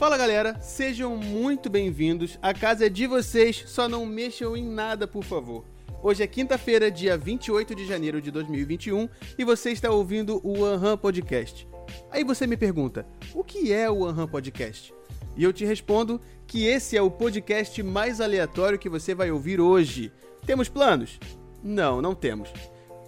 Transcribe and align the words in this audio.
Fala 0.00 0.16
galera, 0.16 0.58
sejam 0.62 1.14
muito 1.14 1.68
bem-vindos. 1.68 2.38
A 2.40 2.54
casa 2.54 2.86
é 2.86 2.88
de 2.88 3.06
vocês, 3.06 3.64
só 3.66 3.86
não 3.86 4.06
mexam 4.06 4.56
em 4.56 4.64
nada, 4.64 5.06
por 5.06 5.22
favor. 5.22 5.62
Hoje 6.02 6.22
é 6.22 6.26
quinta-feira, 6.26 6.90
dia 6.90 7.18
28 7.18 7.74
de 7.74 7.84
janeiro 7.84 8.18
de 8.18 8.30
2021, 8.30 9.06
e 9.36 9.44
você 9.44 9.72
está 9.72 9.90
ouvindo 9.90 10.40
o 10.42 10.64
Anham 10.64 10.96
Podcast. 10.96 11.68
Aí 12.10 12.24
você 12.24 12.46
me 12.46 12.56
pergunta, 12.56 13.06
o 13.34 13.44
que 13.44 13.74
é 13.74 13.90
o 13.90 14.06
Anham 14.06 14.26
Podcast? 14.26 14.94
E 15.36 15.44
eu 15.44 15.52
te 15.52 15.66
respondo 15.66 16.18
que 16.46 16.64
esse 16.64 16.96
é 16.96 17.02
o 17.02 17.10
podcast 17.10 17.82
mais 17.82 18.22
aleatório 18.22 18.78
que 18.78 18.88
você 18.88 19.14
vai 19.14 19.30
ouvir 19.30 19.60
hoje. 19.60 20.10
Temos 20.46 20.70
planos? 20.70 21.20
Não, 21.62 22.00
não 22.00 22.14
temos. 22.14 22.50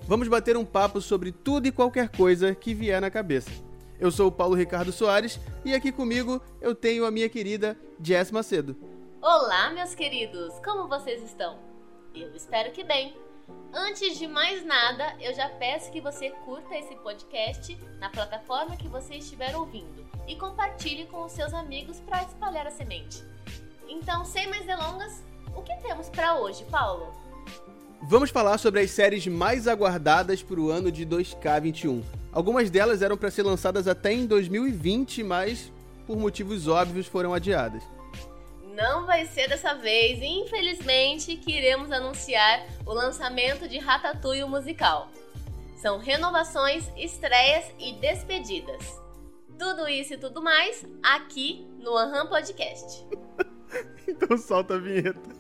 Vamos 0.07 0.29
bater 0.29 0.59
um 0.59 0.65
papo 0.67 1.01
sobre 1.01 1.33
tudo 1.33 1.67
e 1.67 1.73
qualquer 1.73 2.11
coisa 2.11 2.55
que 2.55 2.75
vier 2.75 3.01
na 3.01 3.11
cabeça. 3.11 3.51
Eu 4.03 4.11
sou 4.11 4.27
o 4.27 4.33
Paulo 4.33 4.57
Ricardo 4.57 4.91
Soares 4.91 5.39
e 5.65 5.73
aqui 5.73 5.93
comigo 5.93 6.43
eu 6.61 6.75
tenho 6.75 7.07
a 7.07 7.11
minha 7.13 7.29
querida 7.29 7.79
Jess 8.03 8.33
Macedo. 8.33 8.77
Olá, 9.21 9.71
meus 9.71 9.95
queridos! 9.95 10.53
Como 10.65 10.89
vocês 10.89 11.23
estão? 11.23 11.57
Eu 12.13 12.35
espero 12.35 12.73
que 12.73 12.83
bem. 12.83 13.15
Antes 13.73 14.19
de 14.19 14.27
mais 14.27 14.67
nada, 14.67 15.15
eu 15.21 15.33
já 15.33 15.49
peço 15.51 15.93
que 15.93 16.01
você 16.01 16.31
curta 16.45 16.77
esse 16.77 16.97
podcast 16.97 17.79
na 18.01 18.11
plataforma 18.11 18.77
que 18.77 18.89
você 18.89 19.15
estiver 19.15 19.55
ouvindo 19.55 20.05
e 20.27 20.35
compartilhe 20.35 21.07
com 21.07 21.25
os 21.25 21.31
seus 21.31 21.55
amigos 21.55 22.01
para 22.01 22.25
espalhar 22.25 22.67
a 22.67 22.73
semente. 22.73 23.23
Então, 23.89 24.25
sem 24.25 24.49
mais 24.49 24.67
delongas, 24.67 25.23
o 25.55 25.63
que 25.63 25.77
temos 25.77 26.09
para 26.09 26.41
hoje, 26.41 26.65
Paulo? 26.65 27.15
Vamos 28.03 28.31
falar 28.31 28.59
sobre 28.59 28.81
as 28.81 28.91
séries 28.91 29.29
mais 29.29 29.69
aguardadas 29.69 30.43
para 30.43 30.59
o 30.59 30.73
ano 30.73 30.91
de 30.91 31.07
2K21. 31.07 32.03
Algumas 32.33 32.71
delas 32.71 33.03
eram 33.03 33.17
para 33.17 33.31
ser 33.31 33.43
lançadas 33.43 33.87
até 33.87 34.11
em 34.11 34.27
2020, 34.27 35.23
mas 35.23 35.71
por 36.07 36.17
motivos 36.17 36.67
óbvios 36.67 37.07
foram 37.07 37.35
adiadas. 37.35 37.83
Não 38.75 39.05
vai 39.05 39.27
ser 39.27 39.49
dessa 39.49 39.75
vez, 39.75 40.19
infelizmente, 40.23 41.37
que 41.37 41.53
iremos 41.53 41.93
anunciar 41.93 42.67
o 42.87 42.93
lançamento 42.95 43.69
de 43.69 43.79
Ratatouille 43.79 44.45
musical. 44.47 45.11
São 45.77 45.99
renovações, 45.99 46.91
estreias 46.97 47.67
e 47.79 47.93
despedidas. 47.95 48.99
Tudo 49.59 49.87
isso 49.87 50.15
e 50.15 50.17
tudo 50.17 50.41
mais 50.41 50.87
aqui 51.03 51.69
no 51.79 51.95
Aham 51.97 52.29
Podcast. 52.29 53.05
então 54.09 54.39
solta 54.39 54.75
a 54.75 54.79
vinheta. 54.79 55.32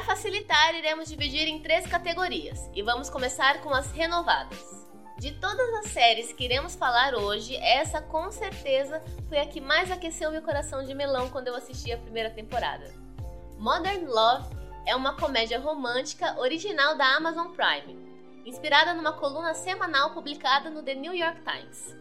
Para 0.00 0.16
facilitar, 0.16 0.74
iremos 0.74 1.10
dividir 1.10 1.46
em 1.46 1.60
três 1.60 1.86
categorias 1.86 2.70
e 2.74 2.80
vamos 2.80 3.10
começar 3.10 3.60
com 3.60 3.68
as 3.68 3.92
renovadas. 3.92 4.58
De 5.18 5.32
todas 5.32 5.74
as 5.74 5.88
séries 5.88 6.32
que 6.32 6.42
iremos 6.42 6.74
falar 6.74 7.14
hoje, 7.14 7.54
essa 7.56 8.00
com 8.00 8.30
certeza 8.30 9.02
foi 9.28 9.38
a 9.38 9.46
que 9.46 9.60
mais 9.60 9.90
aqueceu 9.90 10.30
meu 10.30 10.40
coração 10.40 10.82
de 10.86 10.94
melão 10.94 11.28
quando 11.28 11.48
eu 11.48 11.54
assisti 11.54 11.92
a 11.92 11.98
primeira 11.98 12.30
temporada. 12.30 12.90
Modern 13.58 14.06
Love 14.06 14.48
é 14.86 14.96
uma 14.96 15.14
comédia 15.16 15.60
romântica 15.60 16.34
original 16.40 16.96
da 16.96 17.16
Amazon 17.16 17.48
Prime, 17.48 17.94
inspirada 18.46 18.94
numa 18.94 19.12
coluna 19.12 19.52
semanal 19.52 20.14
publicada 20.14 20.70
no 20.70 20.82
The 20.82 20.94
New 20.94 21.12
York 21.12 21.42
Times. 21.42 21.94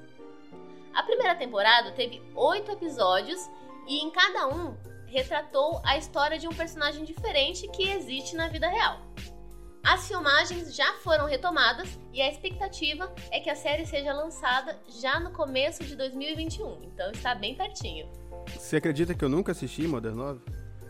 A 0.94 1.04
primeira 1.04 1.36
temporada 1.36 1.92
teve 1.92 2.24
oito 2.34 2.72
episódios 2.72 3.42
e 3.86 4.00
em 4.02 4.10
cada 4.10 4.48
um 4.48 4.74
retratou 5.10 5.82
a 5.84 5.98
história 5.98 6.38
de 6.38 6.48
um 6.48 6.54
personagem 6.54 7.04
diferente 7.04 7.68
que 7.70 7.90
existe 7.90 8.36
na 8.36 8.48
vida 8.48 8.68
real. 8.70 9.02
As 9.84 10.08
filmagens 10.08 10.76
já 10.76 10.94
foram 10.96 11.26
retomadas 11.26 11.98
e 12.14 12.22
a 12.22 12.30
expectativa 12.30 13.14
é 13.32 13.40
que 13.40 13.50
a 13.50 13.56
série 13.56 13.86
seja 13.86 14.14
lançada 14.14 14.80
já 15.02 15.20
no 15.20 15.32
começo 15.32 15.84
de 15.84 15.96
2021, 15.96 16.84
então 16.84 17.12
está 17.12 17.34
bem 17.34 17.56
pertinho. 17.56 18.10
Você 18.48 18.78
acredita 18.78 19.14
que 19.14 19.24
eu 19.24 19.30
nunca 19.30 19.52
assisti 19.52 19.88
Modern 19.88 20.18
Love? 20.18 20.42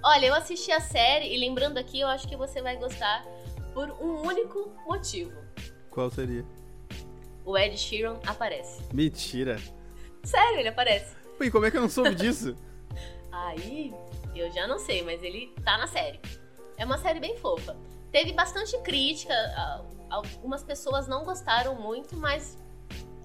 Olha, 0.03 0.27
eu 0.27 0.33
assisti 0.33 0.71
a 0.71 0.79
série 0.79 1.33
e 1.33 1.37
lembrando 1.37 1.77
aqui, 1.77 1.99
eu 1.99 2.07
acho 2.07 2.27
que 2.27 2.35
você 2.35 2.61
vai 2.61 2.77
gostar 2.77 3.23
por 3.73 3.89
um 3.91 4.25
único 4.25 4.71
motivo. 4.87 5.33
Qual 5.89 6.09
seria? 6.09 6.45
O 7.45 7.57
Ed 7.57 7.77
Sheeran 7.77 8.19
aparece. 8.25 8.81
Mentira. 8.93 9.57
Sério, 10.23 10.59
ele 10.59 10.69
aparece. 10.69 11.15
E 11.39 11.51
como 11.51 11.65
é 11.65 11.71
que 11.71 11.77
eu 11.77 11.81
não 11.81 11.89
soube 11.89 12.15
disso? 12.15 12.55
Aí, 13.31 13.93
eu 14.39 14.51
já 14.51 14.67
não 14.67 14.79
sei, 14.79 15.03
mas 15.03 15.21
ele 15.23 15.53
tá 15.63 15.77
na 15.77 15.87
série. 15.87 16.19
É 16.77 16.85
uma 16.85 16.97
série 16.97 17.19
bem 17.19 17.37
fofa. 17.37 17.75
Teve 18.11 18.33
bastante 18.33 18.77
crítica, 18.79 19.33
algumas 20.09 20.63
pessoas 20.63 21.07
não 21.07 21.25
gostaram 21.25 21.75
muito, 21.75 22.15
mas 22.15 22.57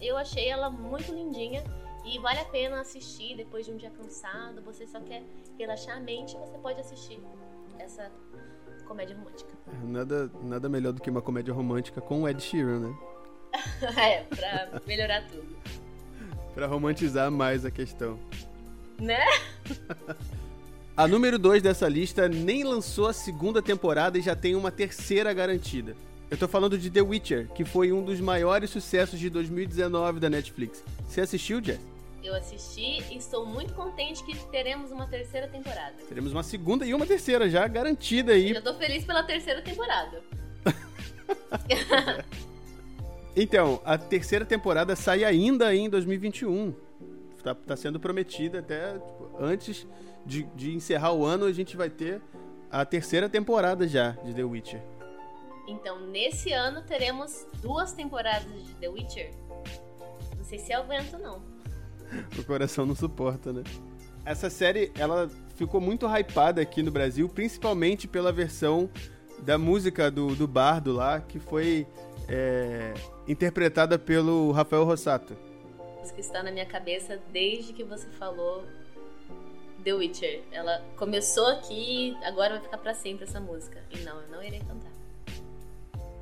eu 0.00 0.16
achei 0.16 0.48
ela 0.48 0.68
muito 0.68 1.12
lindinha 1.12 1.64
e 2.04 2.18
vale 2.18 2.40
a 2.40 2.44
pena 2.44 2.80
assistir 2.80 3.36
depois 3.36 3.64
de 3.64 3.72
um 3.72 3.76
dia 3.76 3.90
cansado. 3.90 4.60
Você 4.62 4.86
só 4.86 5.00
quer 5.00 5.22
relaxar 5.58 5.96
a 5.96 6.00
mente, 6.00 6.36
você 6.36 6.58
pode 6.58 6.80
assistir 6.80 7.18
essa 7.78 8.10
comédia 8.86 9.16
romântica. 9.16 9.50
Nada, 9.82 10.30
nada 10.42 10.68
melhor 10.68 10.92
do 10.92 11.00
que 11.00 11.08
uma 11.08 11.22
comédia 11.22 11.54
romântica 11.54 12.00
com 12.00 12.22
o 12.22 12.28
Ed 12.28 12.42
Sheeran, 12.42 12.80
né? 12.80 12.98
é, 13.96 14.22
pra 14.24 14.80
melhorar 14.86 15.26
tudo. 15.28 15.56
pra 16.54 16.66
romantizar 16.66 17.30
mais 17.30 17.64
a 17.64 17.70
questão. 17.70 18.18
Né? 18.98 19.24
A 20.96 21.08
número 21.08 21.40
2 21.40 21.60
dessa 21.60 21.88
lista 21.88 22.28
nem 22.28 22.62
lançou 22.62 23.08
a 23.08 23.12
segunda 23.12 23.60
temporada 23.60 24.16
e 24.16 24.22
já 24.22 24.36
tem 24.36 24.54
uma 24.54 24.70
terceira 24.70 25.32
garantida. 25.34 25.96
Eu 26.30 26.38
tô 26.38 26.46
falando 26.46 26.78
de 26.78 26.88
The 26.88 27.02
Witcher, 27.02 27.48
que 27.48 27.64
foi 27.64 27.92
um 27.92 28.00
dos 28.00 28.20
maiores 28.20 28.70
sucessos 28.70 29.18
de 29.18 29.28
2019 29.28 30.20
da 30.20 30.30
Netflix. 30.30 30.84
Você 31.08 31.20
assistiu, 31.20 31.60
Jess? 31.60 31.80
Eu 32.22 32.32
assisti 32.36 33.02
e 33.12 33.16
estou 33.16 33.44
muito 33.44 33.74
contente 33.74 34.22
que 34.24 34.38
teremos 34.52 34.92
uma 34.92 35.08
terceira 35.08 35.48
temporada. 35.48 35.94
Teremos 36.08 36.30
uma 36.30 36.44
segunda 36.44 36.86
e 36.86 36.94
uma 36.94 37.04
terceira 37.04 37.50
já 37.50 37.66
garantida 37.66 38.32
aí. 38.32 38.52
Eu 38.52 38.62
tô 38.62 38.74
feliz 38.74 39.04
pela 39.04 39.24
terceira 39.24 39.62
temporada. 39.62 40.22
então, 43.34 43.82
a 43.84 43.98
terceira 43.98 44.44
temporada 44.44 44.94
sai 44.94 45.24
ainda 45.24 45.74
em 45.74 45.90
2021. 45.90 46.72
Tá, 47.42 47.52
tá 47.52 47.76
sendo 47.76 47.98
prometida 47.98 48.60
até 48.60 48.92
tipo, 48.92 49.36
antes 49.40 49.84
de, 50.24 50.44
de 50.54 50.74
encerrar 50.74 51.12
o 51.12 51.24
ano, 51.24 51.44
a 51.44 51.52
gente 51.52 51.76
vai 51.76 51.90
ter 51.90 52.20
a 52.70 52.84
terceira 52.84 53.28
temporada 53.28 53.86
já 53.86 54.10
de 54.10 54.34
The 54.34 54.44
Witcher. 54.44 54.82
Então, 55.66 56.00
nesse 56.08 56.52
ano 56.52 56.82
teremos 56.82 57.46
duas 57.62 57.92
temporadas 57.92 58.52
de 58.64 58.74
The 58.74 58.88
Witcher. 58.88 59.30
Não 60.36 60.44
sei 60.44 60.58
se 60.58 60.72
eu 60.72 60.80
aguento, 60.80 61.18
não. 61.18 61.42
o 62.38 62.44
coração 62.44 62.84
não 62.84 62.94
suporta, 62.94 63.52
né? 63.52 63.62
Essa 64.24 64.48
série, 64.48 64.90
ela 64.98 65.30
ficou 65.54 65.80
muito 65.80 66.06
hypada 66.06 66.60
aqui 66.60 66.82
no 66.82 66.90
Brasil, 66.90 67.28
principalmente 67.28 68.08
pela 68.08 68.32
versão 68.32 68.90
da 69.40 69.58
música 69.58 70.10
do, 70.10 70.34
do 70.34 70.48
Bardo 70.48 70.92
lá, 70.92 71.20
que 71.20 71.38
foi 71.38 71.86
é, 72.28 72.94
interpretada 73.28 73.98
pelo 73.98 74.50
Rafael 74.52 74.84
Rossato. 74.84 75.36
Que 76.14 76.20
está 76.20 76.42
na 76.42 76.52
minha 76.52 76.66
cabeça 76.66 77.18
desde 77.32 77.72
que 77.72 77.82
você 77.82 78.06
falou 78.10 78.64
The 79.84 79.92
Witcher. 79.92 80.42
Ela 80.50 80.82
começou 80.96 81.46
aqui 81.48 82.10
e 82.10 82.24
agora 82.24 82.54
vai 82.54 82.62
ficar 82.62 82.78
para 82.78 82.94
sempre 82.94 83.24
essa 83.24 83.38
música. 83.38 83.80
E 83.90 83.98
não, 83.98 84.20
eu 84.20 84.28
não 84.28 84.42
irei 84.42 84.60
cantar. 84.60 84.90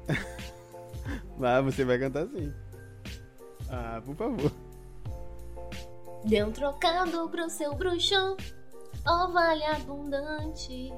ah, 1.42 1.60
você 1.60 1.84
vai 1.84 1.98
cantar 1.98 2.26
sim. 2.26 2.52
Ah, 3.70 4.02
por 4.04 4.16
favor. 4.16 4.52
Deu 6.24 6.48
um 6.48 6.52
trocado 6.52 7.28
pro 7.28 7.48
seu 7.48 7.74
bruxo, 7.74 8.36
ó 9.06 9.24
oh, 9.24 9.32
vale 9.32 9.64
abundante. 9.64 10.92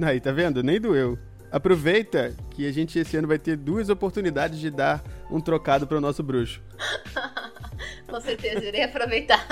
Aí, 0.00 0.20
tá 0.20 0.32
vendo? 0.32 0.62
Nem 0.62 0.80
doeu. 0.80 1.18
Aproveita 1.50 2.34
que 2.50 2.66
a 2.66 2.72
gente 2.72 2.98
esse 2.98 3.16
ano 3.16 3.28
vai 3.28 3.38
ter 3.38 3.56
duas 3.56 3.88
oportunidades 3.88 4.58
de 4.58 4.70
dar 4.70 5.02
um 5.30 5.40
trocado 5.40 5.86
pro 5.86 6.00
nosso 6.00 6.22
bruxo. 6.22 6.62
Com 8.08 8.20
certeza, 8.20 8.64
irei 8.64 8.84
aproveitar. 8.84 9.46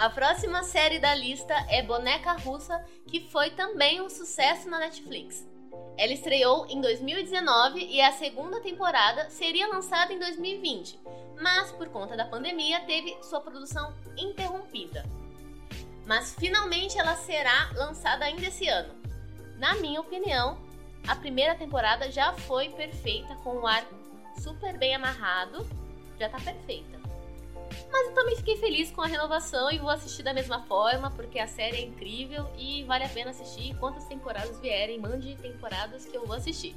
A 0.02 0.10
próxima 0.10 0.64
série 0.64 0.98
da 0.98 1.14
lista 1.14 1.54
é 1.70 1.84
Boneca 1.84 2.32
Russa, 2.32 2.84
que 3.06 3.20
foi 3.30 3.52
também 3.52 4.02
um 4.02 4.10
sucesso 4.10 4.68
na 4.68 4.80
Netflix. 4.80 5.48
Ela 5.96 6.12
estreou 6.12 6.66
em 6.68 6.82
2019 6.82 7.86
e 7.86 8.02
a 8.02 8.12
segunda 8.12 8.60
temporada 8.62 9.30
seria 9.30 9.68
lançada 9.68 10.12
em 10.12 10.18
2020, 10.18 11.00
mas 11.40 11.72
por 11.74 11.88
conta 11.90 12.18
da 12.18 12.26
pandemia 12.26 12.80
teve 12.80 13.16
sua 13.22 13.42
produção 13.42 13.94
interrompida. 14.18 15.06
Mas 16.08 16.34
finalmente 16.34 16.98
ela 16.98 17.16
será 17.16 17.70
lançada 17.76 18.26
ainda 18.26 18.48
esse 18.48 18.68
ano. 18.68 18.96
Na 19.60 19.76
minha 19.76 20.02
opinião, 20.02 20.58
a 21.08 21.16
primeira 21.16 21.54
temporada 21.54 22.10
já 22.10 22.34
foi 22.34 22.70
perfeita 22.70 23.36
com 23.44 23.58
o 23.58 23.68
arco 23.68 23.94
super 24.42 24.76
bem 24.80 24.96
amarrado, 24.96 25.64
já 26.18 26.28
tá 26.28 26.40
perfeita. 26.40 27.01
Mas 27.92 28.08
eu 28.08 28.14
também 28.14 28.36
fiquei 28.38 28.56
feliz 28.58 28.90
com 28.92 29.02
a 29.02 29.08
renovação 29.08 29.70
e 29.72 29.78
vou 29.78 29.90
assistir 29.90 30.24
da 30.24 30.34
mesma 30.34 30.64
forma, 30.64 31.12
porque 31.12 31.38
a 31.40 31.48
série 31.48 31.78
é 31.78 31.82
incrível 31.82 32.48
e 32.58 32.84
vale 32.84 33.04
a 33.04 33.10
pena 33.10 33.32
assistir. 33.32 33.76
Quantas 33.78 34.06
temporadas 34.06 34.60
vierem, 34.60 35.00
mande 35.00 35.36
temporadas 35.36 36.06
que 36.06 36.16
eu 36.16 36.26
vou 36.26 36.36
assistir. 36.36 36.76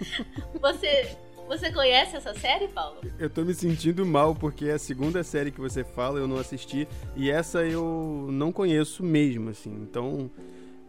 Você 0.60 1.16
você 1.46 1.70
conhece 1.70 2.16
essa 2.16 2.34
série, 2.34 2.66
Paulo? 2.68 3.00
Eu 3.18 3.30
tô 3.30 3.42
me 3.42 3.54
sentindo 3.54 4.04
mal 4.04 4.34
porque 4.34 4.66
é 4.66 4.72
a 4.72 4.78
segunda 4.78 5.22
série 5.22 5.52
que 5.52 5.60
você 5.60 5.84
fala 5.84 6.18
eu 6.18 6.26
não 6.26 6.38
assisti 6.38 6.88
e 7.14 7.30
essa 7.30 7.64
eu 7.64 8.26
não 8.30 8.50
conheço 8.50 9.02
mesmo, 9.04 9.50
assim. 9.50 9.70
Então, 9.70 10.28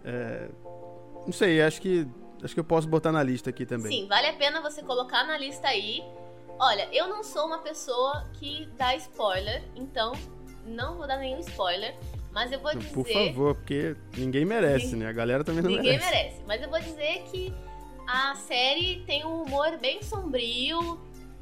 é... 0.03 0.49
não 1.25 1.31
sei, 1.31 1.61
acho 1.61 1.79
que 1.79 2.07
acho 2.43 2.53
que 2.53 2.59
eu 2.59 2.63
posso 2.63 2.87
botar 2.87 3.11
na 3.11 3.21
lista 3.21 3.49
aqui 3.49 3.65
também. 3.65 3.91
Sim, 3.91 4.07
vale 4.07 4.27
a 4.27 4.33
pena 4.33 4.61
você 4.61 4.81
colocar 4.81 5.25
na 5.25 5.37
lista 5.37 5.67
aí. 5.67 6.03
Olha, 6.59 6.87
eu 6.91 7.07
não 7.07 7.23
sou 7.23 7.45
uma 7.45 7.59
pessoa 7.59 8.27
que 8.33 8.67
dá 8.77 8.95
spoiler, 8.95 9.63
então 9.75 10.13
não 10.65 10.97
vou 10.97 11.07
dar 11.07 11.17
nenhum 11.17 11.39
spoiler. 11.39 11.95
Mas 12.31 12.51
eu 12.51 12.59
vou 12.59 12.75
dizer. 12.75 12.93
Por 12.93 13.07
favor, 13.07 13.55
porque 13.55 13.95
ninguém 14.15 14.45
merece, 14.45 14.95
né? 14.95 15.07
A 15.07 15.11
galera 15.11 15.43
também 15.43 15.63
não 15.63 15.71
ninguém 15.71 15.97
merece. 15.97 16.05
Ninguém 16.05 16.23
merece. 16.23 16.43
Mas 16.47 16.61
eu 16.61 16.69
vou 16.69 16.79
dizer 16.79 17.23
que 17.31 17.53
a 18.07 18.35
série 18.35 19.03
tem 19.05 19.25
um 19.25 19.43
humor 19.43 19.77
bem 19.77 20.01
sombrio. 20.03 20.99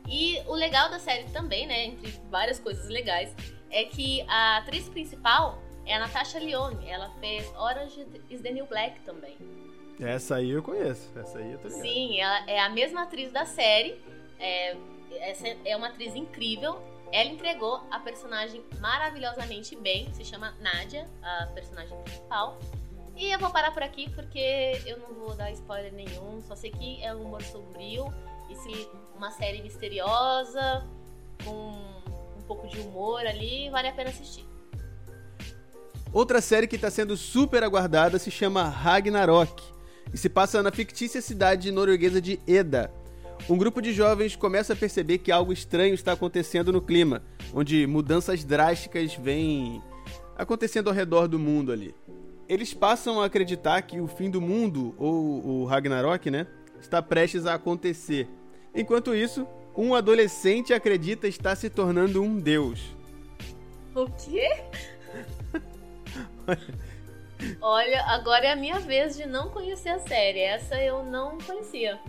E 0.07 0.39
o 0.45 0.53
legal 0.53 0.89
da 0.89 0.99
série 0.99 1.23
também, 1.31 1.65
né, 1.65 1.85
entre 1.85 2.11
várias 2.29 2.59
coisas 2.59 2.87
legais, 2.89 3.35
é 3.71 3.85
que 3.85 4.21
a 4.27 4.57
atriz 4.57 4.87
principal 4.87 5.59
é 5.85 5.95
a 5.95 5.99
Natasha 5.99 6.37
Lyonne. 6.37 6.87
Ela 6.87 7.09
fez 7.19 7.51
Orange 7.57 8.05
is 8.29 8.41
the 8.41 8.51
New 8.51 8.67
Black 8.67 8.99
também. 9.01 9.35
Essa 9.99 10.35
aí 10.35 10.51
eu 10.51 10.61
conheço. 10.61 11.11
Essa 11.17 11.39
aí 11.39 11.53
eu 11.53 11.57
tô 11.57 11.67
ligado. 11.67 11.81
Sim, 11.81 12.19
ela 12.19 12.49
é 12.49 12.59
a 12.59 12.69
mesma 12.69 13.03
atriz 13.03 13.31
da 13.31 13.45
série. 13.45 13.99
É, 14.39 14.75
essa 15.19 15.47
é 15.65 15.75
uma 15.75 15.87
atriz 15.87 16.15
incrível. 16.15 16.81
Ela 17.11 17.29
entregou 17.29 17.81
a 17.91 17.99
personagem 17.99 18.63
maravilhosamente 18.79 19.75
bem. 19.75 20.11
Se 20.13 20.23
chama 20.23 20.53
Nadia, 20.59 21.07
a 21.21 21.47
personagem 21.47 21.97
principal. 22.03 22.59
E 23.15 23.31
eu 23.31 23.39
vou 23.39 23.49
parar 23.49 23.71
por 23.71 23.81
aqui 23.81 24.09
porque 24.09 24.81
eu 24.85 24.97
não 24.99 25.13
vou 25.13 25.33
dar 25.33 25.49
spoiler 25.51 25.93
nenhum, 25.93 26.41
só 26.45 26.53
sei 26.53 26.69
que 26.69 27.01
é 27.01 27.15
um 27.15 27.23
humor 27.23 27.41
sombrio 27.43 28.13
e 28.49 28.55
se 28.55 28.89
uma 29.15 29.31
série 29.31 29.61
misteriosa, 29.61 30.85
com 31.43 31.51
um 32.37 32.41
pouco 32.45 32.67
de 32.67 32.77
humor 32.81 33.25
ali, 33.25 33.69
vale 33.69 33.87
a 33.87 33.93
pena 33.93 34.09
assistir. 34.09 34.45
Outra 36.11 36.41
série 36.41 36.67
que 36.67 36.75
está 36.75 36.91
sendo 36.91 37.15
super 37.15 37.63
aguardada 37.63 38.19
se 38.19 38.29
chama 38.29 38.67
Ragnarok 38.67 39.63
e 40.13 40.17
se 40.17 40.29
passa 40.29 40.61
na 40.61 40.71
fictícia 40.71 41.21
cidade 41.21 41.71
norueguesa 41.71 42.21
de 42.21 42.39
Eda. 42.45 42.91
Um 43.49 43.57
grupo 43.57 43.81
de 43.81 43.93
jovens 43.93 44.35
começa 44.35 44.73
a 44.73 44.75
perceber 44.75 45.19
que 45.19 45.31
algo 45.31 45.53
estranho 45.53 45.93
está 45.93 46.13
acontecendo 46.13 46.73
no 46.73 46.81
clima, 46.81 47.21
onde 47.53 47.85
mudanças 47.85 48.43
drásticas 48.43 49.13
vêm 49.15 49.81
acontecendo 50.35 50.87
ao 50.87 50.93
redor 50.93 51.27
do 51.27 51.39
mundo 51.39 51.71
ali 51.71 51.93
eles 52.47 52.73
passam 52.73 53.21
a 53.21 53.25
acreditar 53.25 53.81
que 53.81 53.99
o 53.99 54.07
fim 54.07 54.29
do 54.29 54.39
mundo, 54.39 54.95
ou 54.97 55.45
o 55.45 55.65
Ragnarok, 55.65 56.29
né, 56.29 56.47
está 56.79 57.01
prestes 57.01 57.45
a 57.45 57.55
acontecer. 57.55 58.27
Enquanto 58.73 59.15
isso, 59.15 59.47
um 59.75 59.95
adolescente 59.95 60.73
acredita 60.73 61.27
estar 61.27 61.55
se 61.55 61.69
tornando 61.69 62.21
um 62.21 62.39
deus. 62.39 62.95
O 63.93 64.05
quê? 64.11 64.49
Olha, 67.61 68.03
agora 68.05 68.45
é 68.45 68.51
a 68.51 68.55
minha 68.55 68.79
vez 68.79 69.15
de 69.17 69.25
não 69.25 69.49
conhecer 69.49 69.89
a 69.89 69.99
série. 69.99 70.39
Essa 70.39 70.81
eu 70.81 71.03
não 71.03 71.37
conhecia. 71.39 71.99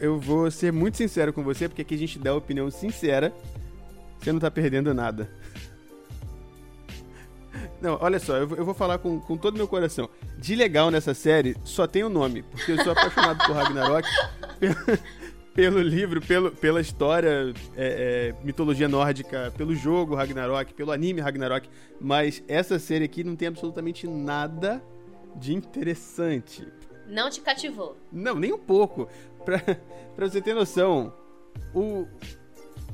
Eu 0.00 0.18
vou 0.18 0.50
ser 0.50 0.72
muito 0.72 0.96
sincero 0.96 1.32
com 1.32 1.42
você, 1.42 1.68
porque 1.68 1.82
aqui 1.82 1.94
a 1.94 1.98
gente 1.98 2.18
dá 2.18 2.30
a 2.30 2.36
opinião 2.36 2.70
sincera. 2.70 3.32
Você 4.18 4.32
não 4.32 4.40
tá 4.40 4.50
perdendo 4.50 4.92
nada. 4.92 5.30
Não, 7.80 7.98
olha 8.00 8.18
só, 8.18 8.36
eu, 8.36 8.48
eu 8.56 8.64
vou 8.64 8.74
falar 8.74 8.98
com, 8.98 9.20
com 9.20 9.36
todo 9.36 9.56
meu 9.56 9.68
coração. 9.68 10.08
De 10.38 10.54
legal 10.54 10.90
nessa 10.90 11.14
série 11.14 11.56
só 11.64 11.86
tem 11.86 12.02
o 12.02 12.08
nome, 12.08 12.42
porque 12.42 12.72
eu 12.72 12.82
sou 12.82 12.92
apaixonado 12.92 13.44
por 13.44 13.54
Ragnarok. 13.54 14.08
pelo, 14.58 14.76
pelo 15.54 15.80
livro, 15.80 16.20
pelo, 16.20 16.50
pela 16.50 16.80
história, 16.80 17.52
é, 17.76 18.34
é, 18.36 18.44
mitologia 18.44 18.88
nórdica, 18.88 19.52
pelo 19.56 19.74
jogo 19.74 20.14
Ragnarok, 20.14 20.74
pelo 20.74 20.90
anime 20.90 21.20
Ragnarok, 21.20 21.68
mas 22.00 22.42
essa 22.48 22.78
série 22.78 23.04
aqui 23.04 23.22
não 23.22 23.36
tem 23.36 23.48
absolutamente 23.48 24.06
nada 24.06 24.82
de 25.36 25.54
interessante. 25.54 26.66
Não 27.06 27.28
te 27.28 27.40
cativou? 27.40 27.96
Não, 28.10 28.34
nem 28.34 28.52
um 28.52 28.58
pouco. 28.58 29.08
Pra, 29.44 29.58
pra 30.16 30.28
você 30.28 30.40
ter 30.40 30.54
noção, 30.54 31.12
o, 31.74 32.06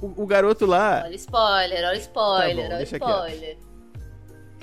o, 0.00 0.22
o 0.22 0.26
garoto 0.26 0.66
lá. 0.66 1.02
Olha 1.04 1.14
spoiler, 1.14 1.88
olha 1.88 1.98
spoiler, 1.98 2.68
tá 2.68 2.68
bom, 2.68 2.74
olha 2.74 2.82
spoiler. 2.82 3.52
Aqui, 3.52 3.70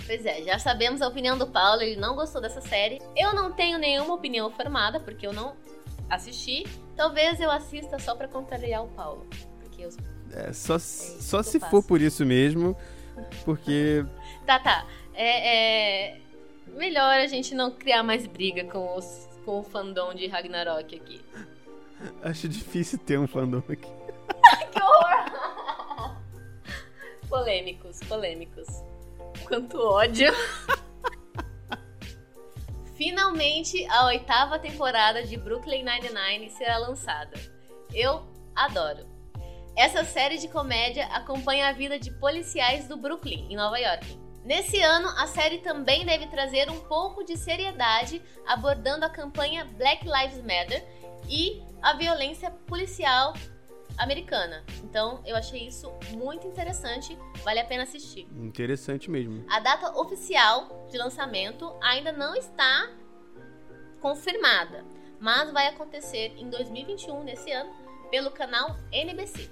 Pois 0.05 0.25
é, 0.25 0.41
já 0.41 0.57
sabemos 0.57 1.01
a 1.01 1.07
opinião 1.07 1.37
do 1.37 1.45
Paulo, 1.45 1.81
ele 1.81 1.99
não 1.99 2.15
gostou 2.15 2.41
dessa 2.41 2.61
série. 2.61 3.01
Eu 3.13 3.35
não 3.35 3.51
tenho 3.51 3.77
nenhuma 3.77 4.13
opinião 4.13 4.49
formada, 4.49 5.01
porque 5.01 5.27
eu 5.27 5.33
não 5.33 5.53
assisti. 6.09 6.65
Talvez 6.95 7.41
eu 7.41 7.51
assista 7.51 7.99
só 7.99 8.15
para 8.15 8.27
contrariar 8.29 8.85
o 8.85 8.87
Paulo. 8.87 9.27
Porque 9.59 9.83
eu... 9.83 9.89
É, 10.31 10.53
só, 10.53 10.75
é 10.75 10.79
só 10.79 11.43
se 11.43 11.59
for 11.59 11.83
por 11.83 12.01
isso 12.01 12.25
mesmo, 12.25 12.75
porque. 13.43 14.05
tá, 14.45 14.59
tá. 14.59 14.87
É, 15.13 16.13
é, 16.13 16.21
Melhor 16.67 17.19
a 17.19 17.27
gente 17.27 17.55
não 17.55 17.71
criar 17.71 18.03
mais 18.03 18.27
briga 18.27 18.63
com, 18.65 18.95
os, 18.95 19.27
com 19.43 19.59
o 19.59 19.63
fandom 19.63 20.13
de 20.13 20.27
Ragnarok 20.27 20.95
aqui. 20.95 21.21
Acho 22.21 22.47
difícil 22.47 22.99
ter 22.99 23.19
um 23.19 23.27
fandom 23.27 23.59
aqui. 23.59 23.75
que 24.71 24.81
horror! 24.81 26.17
polêmicos, 27.27 27.99
polêmicos. 28.07 28.67
Quanto 29.47 29.79
ódio. 29.79 30.31
Finalmente, 32.95 33.85
a 33.89 34.07
oitava 34.07 34.57
temporada 34.57 35.23
de 35.23 35.37
Brooklyn 35.37 35.83
Nine-Nine 35.83 36.49
será 36.49 36.77
lançada. 36.79 37.37
Eu 37.93 38.23
adoro. 38.55 39.05
Essa 39.75 40.03
série 40.03 40.39
de 40.39 40.47
comédia 40.47 41.05
acompanha 41.07 41.67
a 41.67 41.71
vida 41.71 41.99
de 41.99 42.09
policiais 42.09 42.87
do 42.87 42.97
Brooklyn, 42.97 43.47
em 43.51 43.55
Nova 43.55 43.77
York. 43.77 44.17
Nesse 44.43 44.81
ano, 44.81 45.07
a 45.09 45.27
série 45.27 45.59
também 45.59 46.03
deve 46.05 46.25
trazer 46.27 46.67
um 46.71 46.79
pouco 46.79 47.23
de 47.23 47.37
seriedade, 47.37 48.19
abordando 48.47 49.05
a 49.05 49.09
campanha 49.09 49.65
Black 49.77 50.03
Lives 50.03 50.41
Matter 50.41 50.83
e 51.29 51.61
a 51.87 51.93
violência 51.93 52.51
policial 52.51 53.33
americana. 53.97 54.61
Então 54.83 55.21
eu 55.25 55.37
achei 55.37 55.65
isso 55.69 55.89
muito 56.17 56.45
interessante, 56.45 57.17
vale 57.45 57.61
a 57.61 57.65
pena 57.65 57.83
assistir. 57.83 58.27
Interessante 58.35 59.09
mesmo. 59.09 59.45
A 59.49 59.61
data 59.61 59.97
oficial 59.97 60.85
de 60.91 60.97
lançamento 60.97 61.73
ainda 61.81 62.11
não 62.11 62.35
está 62.35 62.89
confirmada, 64.01 64.83
mas 65.17 65.49
vai 65.53 65.67
acontecer 65.67 66.33
em 66.37 66.49
2021, 66.49 67.23
nesse 67.23 67.49
ano, 67.53 67.71
pelo 68.11 68.31
canal 68.31 68.75
NBC. 68.91 69.49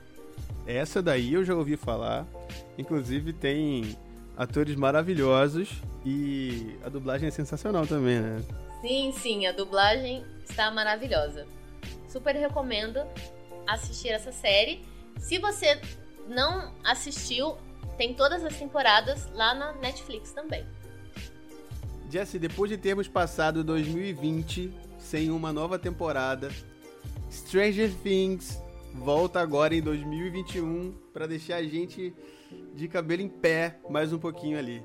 Essa 0.67 1.01
daí 1.01 1.33
eu 1.35 1.45
já 1.45 1.55
ouvi 1.55 1.77
falar. 1.77 2.27
Inclusive 2.77 3.31
tem 3.31 3.97
atores 4.35 4.75
maravilhosos 4.75 5.69
e 6.05 6.77
a 6.83 6.89
dublagem 6.89 7.29
é 7.29 7.31
sensacional 7.31 7.87
também, 7.87 8.19
né? 8.19 8.43
Sim, 8.81 9.13
sim, 9.13 9.47
a 9.47 9.53
dublagem 9.53 10.25
está 10.43 10.69
maravilhosa. 10.69 11.47
Super 12.15 12.33
recomendo 12.37 13.01
assistir 13.67 14.07
essa 14.07 14.31
série. 14.31 14.85
Se 15.19 15.37
você 15.37 15.81
não 16.29 16.73
assistiu, 16.81 17.57
tem 17.97 18.13
todas 18.13 18.41
as 18.45 18.57
temporadas 18.57 19.29
lá 19.33 19.53
na 19.53 19.73
Netflix 19.73 20.31
também. 20.31 20.65
Jesse, 22.09 22.39
depois 22.39 22.71
de 22.71 22.77
termos 22.77 23.09
passado 23.09 23.65
2020 23.65 24.73
sem 24.97 25.29
uma 25.29 25.51
nova 25.51 25.77
temporada, 25.77 26.47
Stranger 27.29 27.93
Things 28.01 28.61
volta 28.93 29.41
agora 29.41 29.75
em 29.75 29.81
2021 29.81 30.93
para 31.11 31.27
deixar 31.27 31.57
a 31.57 31.63
gente 31.63 32.15
de 32.73 32.87
cabelo 32.87 33.23
em 33.23 33.29
pé 33.29 33.77
mais 33.89 34.13
um 34.13 34.17
pouquinho 34.17 34.57
ali. 34.57 34.81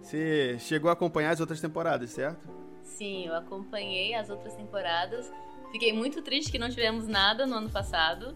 Você 0.00 0.56
chegou 0.60 0.90
a 0.90 0.92
acompanhar 0.92 1.30
as 1.30 1.40
outras 1.40 1.60
temporadas, 1.60 2.10
certo? 2.10 2.48
Sim, 2.84 3.26
eu 3.26 3.34
acompanhei 3.34 4.14
as 4.14 4.30
outras 4.30 4.54
temporadas 4.54 5.28
Fiquei 5.70 5.92
muito 5.92 6.22
triste 6.22 6.50
que 6.50 6.58
não 6.58 6.70
tivemos 6.70 7.06
nada 7.06 7.46
no 7.46 7.56
ano 7.56 7.70
passado, 7.70 8.34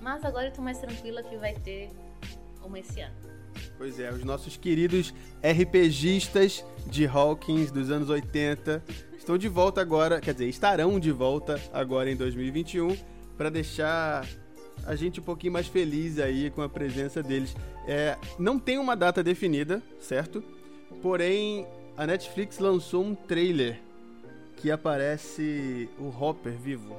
mas 0.00 0.24
agora 0.24 0.46
eu 0.46 0.52
tô 0.52 0.62
mais 0.62 0.78
tranquila 0.78 1.22
que 1.22 1.36
vai 1.36 1.54
ter 1.54 1.90
uma 2.64 2.78
esse 2.78 3.00
ano. 3.00 3.14
Pois 3.76 3.98
é, 3.98 4.12
os 4.12 4.24
nossos 4.24 4.56
queridos 4.56 5.12
RPGistas 5.42 6.64
de 6.86 7.06
Hawkins 7.06 7.70
dos 7.70 7.90
anos 7.90 8.08
80 8.08 8.82
estão 9.16 9.36
de 9.36 9.48
volta 9.48 9.80
agora, 9.80 10.20
quer 10.20 10.32
dizer, 10.32 10.48
estarão 10.48 10.98
de 10.98 11.10
volta 11.10 11.60
agora 11.72 12.10
em 12.10 12.16
2021 12.16 12.96
para 13.36 13.50
deixar 13.50 14.26
a 14.86 14.94
gente 14.94 15.20
um 15.20 15.22
pouquinho 15.22 15.52
mais 15.52 15.66
feliz 15.66 16.18
aí 16.18 16.50
com 16.50 16.62
a 16.62 16.68
presença 16.68 17.22
deles. 17.22 17.54
É, 17.86 18.16
não 18.38 18.58
tem 18.58 18.78
uma 18.78 18.94
data 18.94 19.22
definida, 19.22 19.82
certo? 20.00 20.42
Porém, 21.02 21.66
a 21.96 22.06
Netflix 22.06 22.58
lançou 22.58 23.04
um 23.04 23.14
trailer 23.14 23.80
que 24.60 24.70
aparece 24.70 25.88
o 25.98 26.08
Hopper 26.08 26.52
vivo. 26.52 26.96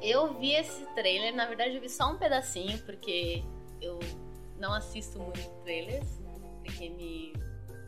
Eu 0.00 0.38
vi 0.38 0.52
esse 0.52 0.84
trailer, 0.94 1.34
na 1.34 1.46
verdade 1.46 1.74
eu 1.74 1.80
vi 1.80 1.88
só 1.88 2.10
um 2.10 2.16
pedacinho, 2.16 2.78
porque 2.80 3.42
eu 3.80 3.98
não 4.58 4.72
assisto 4.72 5.18
muito 5.18 5.48
trailers. 5.64 6.20
porque 6.64 6.88
me, 6.90 7.32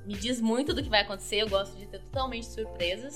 me 0.04 0.14
diz 0.14 0.40
muito 0.40 0.75
do 0.75 0.83
que 0.83 0.88
vai 0.88 1.02
acontecer. 1.02 1.37
Eu 1.37 1.49
gosto 1.49 1.76
de 1.76 1.87
ter 1.87 2.00
totalmente 2.00 2.47
surpresas. 2.47 3.14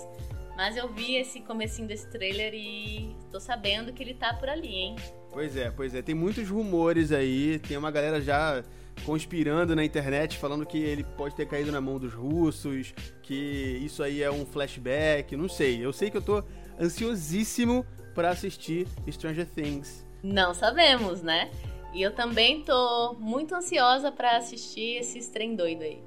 Mas 0.56 0.76
eu 0.76 0.92
vi 0.92 1.14
esse 1.16 1.40
comecinho 1.40 1.86
desse 1.86 2.10
trailer 2.10 2.52
e 2.52 3.16
tô 3.30 3.38
sabendo 3.38 3.92
que 3.92 4.02
ele 4.02 4.14
tá 4.14 4.34
por 4.34 4.48
ali, 4.48 4.74
hein? 4.74 4.96
Pois 5.32 5.56
é, 5.56 5.70
pois 5.70 5.94
é. 5.94 6.02
Tem 6.02 6.14
muitos 6.14 6.48
rumores 6.48 7.12
aí, 7.12 7.58
tem 7.58 7.76
uma 7.76 7.90
galera 7.90 8.20
já 8.20 8.62
conspirando 9.04 9.76
na 9.76 9.84
internet, 9.84 10.36
falando 10.38 10.66
que 10.66 10.78
ele 10.78 11.04
pode 11.04 11.34
ter 11.34 11.46
caído 11.46 11.70
na 11.70 11.80
mão 11.80 11.98
dos 11.98 12.12
russos, 12.12 12.94
que 13.22 13.34
isso 13.82 14.02
aí 14.02 14.22
é 14.22 14.30
um 14.30 14.44
flashback, 14.44 15.36
não 15.36 15.48
sei. 15.48 15.84
Eu 15.84 15.92
sei 15.92 16.10
que 16.10 16.16
eu 16.16 16.22
tô 16.22 16.42
ansiosíssimo 16.80 17.84
para 18.14 18.30
assistir 18.30 18.88
Stranger 19.10 19.46
Things. 19.46 20.06
Não 20.22 20.52
sabemos, 20.52 21.22
né? 21.22 21.50
E 21.94 22.02
eu 22.02 22.14
também 22.14 22.62
tô 22.62 23.14
muito 23.14 23.54
ansiosa 23.54 24.10
para 24.10 24.36
assistir 24.36 24.98
esse 24.98 25.30
trem 25.30 25.54
doido 25.54 25.82
aí. 25.82 26.02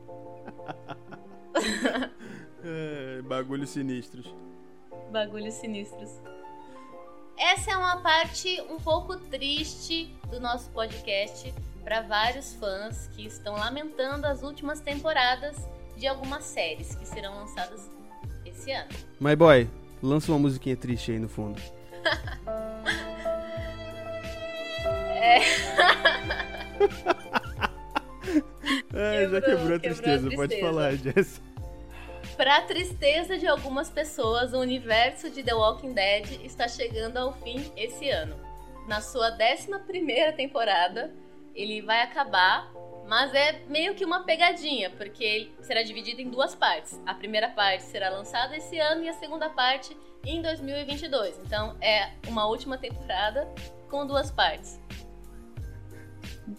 é, 2.63 3.21
bagulhos 3.23 3.69
sinistros. 3.69 4.33
Bagulhos 5.11 5.53
sinistros. 5.55 6.21
Essa 7.41 7.71
é 7.71 7.75
uma 7.75 7.97
parte 7.97 8.61
um 8.69 8.77
pouco 8.77 9.17
triste 9.17 10.15
do 10.29 10.39
nosso 10.39 10.69
podcast 10.69 11.51
para 11.83 12.01
vários 12.01 12.53
fãs 12.53 13.07
que 13.15 13.25
estão 13.25 13.55
lamentando 13.55 14.27
as 14.27 14.43
últimas 14.43 14.79
temporadas 14.79 15.57
de 15.97 16.05
algumas 16.05 16.43
séries 16.43 16.93
que 16.93 17.03
serão 17.07 17.33
lançadas 17.33 17.89
esse 18.45 18.71
ano. 18.71 18.91
My 19.19 19.35
boy, 19.35 19.67
lança 20.03 20.31
uma 20.31 20.37
musiquinha 20.37 20.77
triste 20.77 21.13
aí 21.13 21.17
no 21.17 21.27
fundo. 21.27 21.59
é. 25.15 25.39
é 28.93 29.25
quebrou, 29.25 29.31
já 29.31 29.41
quebrou 29.41 29.75
a 29.75 29.79
tristeza, 29.79 30.29
quebrou 30.29 30.43
a 30.43 30.47
tristeza. 30.47 30.47
pode 30.47 30.59
falar, 30.59 30.93
Jess. 30.95 31.41
Pra 32.41 32.59
tristeza 32.59 33.37
de 33.37 33.45
algumas 33.45 33.91
pessoas, 33.91 34.51
o 34.51 34.57
universo 34.57 35.29
de 35.29 35.43
The 35.43 35.53
Walking 35.53 35.93
Dead 35.93 36.43
está 36.43 36.67
chegando 36.67 37.17
ao 37.17 37.33
fim 37.33 37.71
esse 37.77 38.09
ano. 38.09 38.35
Na 38.87 38.99
sua 38.99 39.29
11 39.29 39.67
temporada, 40.35 41.13
ele 41.53 41.83
vai 41.83 42.01
acabar, 42.01 42.73
mas 43.07 43.31
é 43.35 43.61
meio 43.67 43.93
que 43.93 44.03
uma 44.03 44.23
pegadinha, 44.23 44.89
porque 44.89 45.23
ele 45.23 45.55
será 45.61 45.83
dividido 45.83 46.19
em 46.19 46.31
duas 46.31 46.55
partes. 46.55 46.99
A 47.05 47.13
primeira 47.13 47.47
parte 47.47 47.83
será 47.83 48.09
lançada 48.09 48.57
esse 48.57 48.79
ano 48.79 49.03
e 49.03 49.09
a 49.09 49.13
segunda 49.13 49.47
parte 49.47 49.95
em 50.25 50.41
2022. 50.41 51.37
Então 51.45 51.77
é 51.79 52.09
uma 52.27 52.47
última 52.47 52.75
temporada 52.75 53.47
com 53.87 54.03
duas 54.07 54.31
partes. 54.31 54.81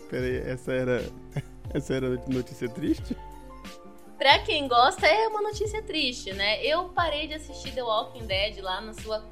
Peraí, 0.08 0.48
essa 0.48 0.72
era. 0.72 1.02
Essa 1.74 1.94
era 1.94 2.08
notícia 2.28 2.68
triste? 2.68 3.16
Pra 4.22 4.38
quem 4.38 4.68
gosta, 4.68 5.04
é 5.04 5.26
uma 5.26 5.42
notícia 5.42 5.82
triste, 5.82 6.32
né? 6.32 6.64
Eu 6.64 6.90
parei 6.90 7.26
de 7.26 7.34
assistir 7.34 7.72
The 7.72 7.82
Walking 7.82 8.24
Dead 8.24 8.62
lá 8.62 8.80
na 8.80 8.94
sua 8.94 9.28